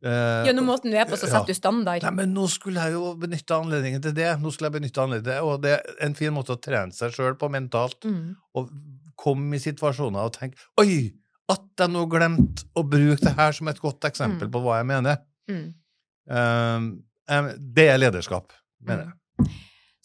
Gjennom 0.04 0.66
måten 0.68 0.92
du 0.92 0.98
er 0.98 1.06
på, 1.06 1.18
så 1.18 1.28
Ja. 1.32 1.44
du 1.44 1.54
standard. 1.54 2.04
Nei, 2.04 2.12
men 2.12 2.34
nå 2.34 2.48
skulle 2.50 2.84
jeg 2.84 2.94
jo 2.94 3.16
benytte 3.16 3.56
anledningen 3.56 4.02
til 4.02 4.14
det. 4.14 4.40
Nå 4.40 4.52
skulle 4.52 4.70
jeg 4.72 4.82
benytte 4.82 5.02
anledningen 5.02 5.24
til 5.24 5.34
det. 5.34 5.42
Og 5.42 5.62
det 5.62 5.72
er 5.80 6.06
en 6.06 6.14
fin 6.14 6.34
måte 6.34 6.54
å 6.54 6.62
trene 6.62 6.94
seg 6.94 7.12
sjøl 7.12 7.36
på 7.36 7.50
mentalt. 7.50 8.00
Mm. 8.06 8.36
Og 8.56 8.70
komme 9.16 9.56
i 9.56 9.60
situasjoner 9.60 10.20
og 10.26 10.34
tenke 10.34 10.58
Oi! 10.78 11.14
At 11.48 11.62
jeg 11.78 11.90
nå 11.94 12.08
glemte 12.10 12.64
å 12.76 12.82
bruke 12.90 13.22
det 13.22 13.36
her 13.38 13.52
som 13.52 13.68
et 13.68 13.80
godt 13.80 14.02
eksempel 14.02 14.48
Mm. 14.48 14.52
på 14.52 14.62
hva 14.64 14.78
jeg 14.80 14.86
mener. 14.90 15.18
Mm. 15.48 15.74
Um, 16.28 17.04
det 17.74 17.90
er 17.90 17.98
lederskap, 18.02 18.52
mener 18.82 19.06
jeg. 19.12 19.52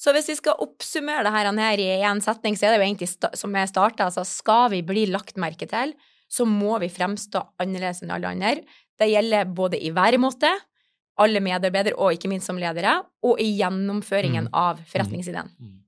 Så 0.00 0.12
hvis 0.16 0.28
vi 0.28 0.36
skal 0.36 0.60
oppsummere 0.60 1.24
det 1.24 1.32
her 1.32 1.78
i 1.78 1.88
én 2.04 2.20
setning, 2.24 2.56
så 2.56 2.66
er 2.68 2.76
det 2.76 2.80
jo 2.80 2.86
egentlig 2.94 3.36
som 3.36 3.52
jeg 3.52 3.68
starta, 3.68 4.06
altså 4.08 4.24
skal 4.24 4.70
vi 4.70 4.82
bli 4.82 5.06
lagt 5.06 5.36
merke 5.36 5.68
til, 5.68 5.92
så 6.30 6.46
må 6.46 6.78
vi 6.80 6.88
fremstå 6.88 7.42
annerledes 7.60 8.02
enn 8.02 8.10
alle 8.14 8.28
andre. 8.32 8.62
Det 9.00 9.08
gjelder 9.08 9.48
både 9.56 9.80
i 9.80 9.90
væremåte, 9.96 10.50
alle 11.20 11.40
medarbeidere 11.40 11.96
og 11.98 12.12
ikke 12.14 12.28
minst 12.32 12.46
som 12.48 12.56
ledere, 12.60 13.02
og 13.24 13.40
i 13.40 13.50
gjennomføringen 13.58 14.48
Mm. 14.48 14.54
av 14.54 14.78
forretningsideen. 14.88 15.50
Mm. 15.60 15.79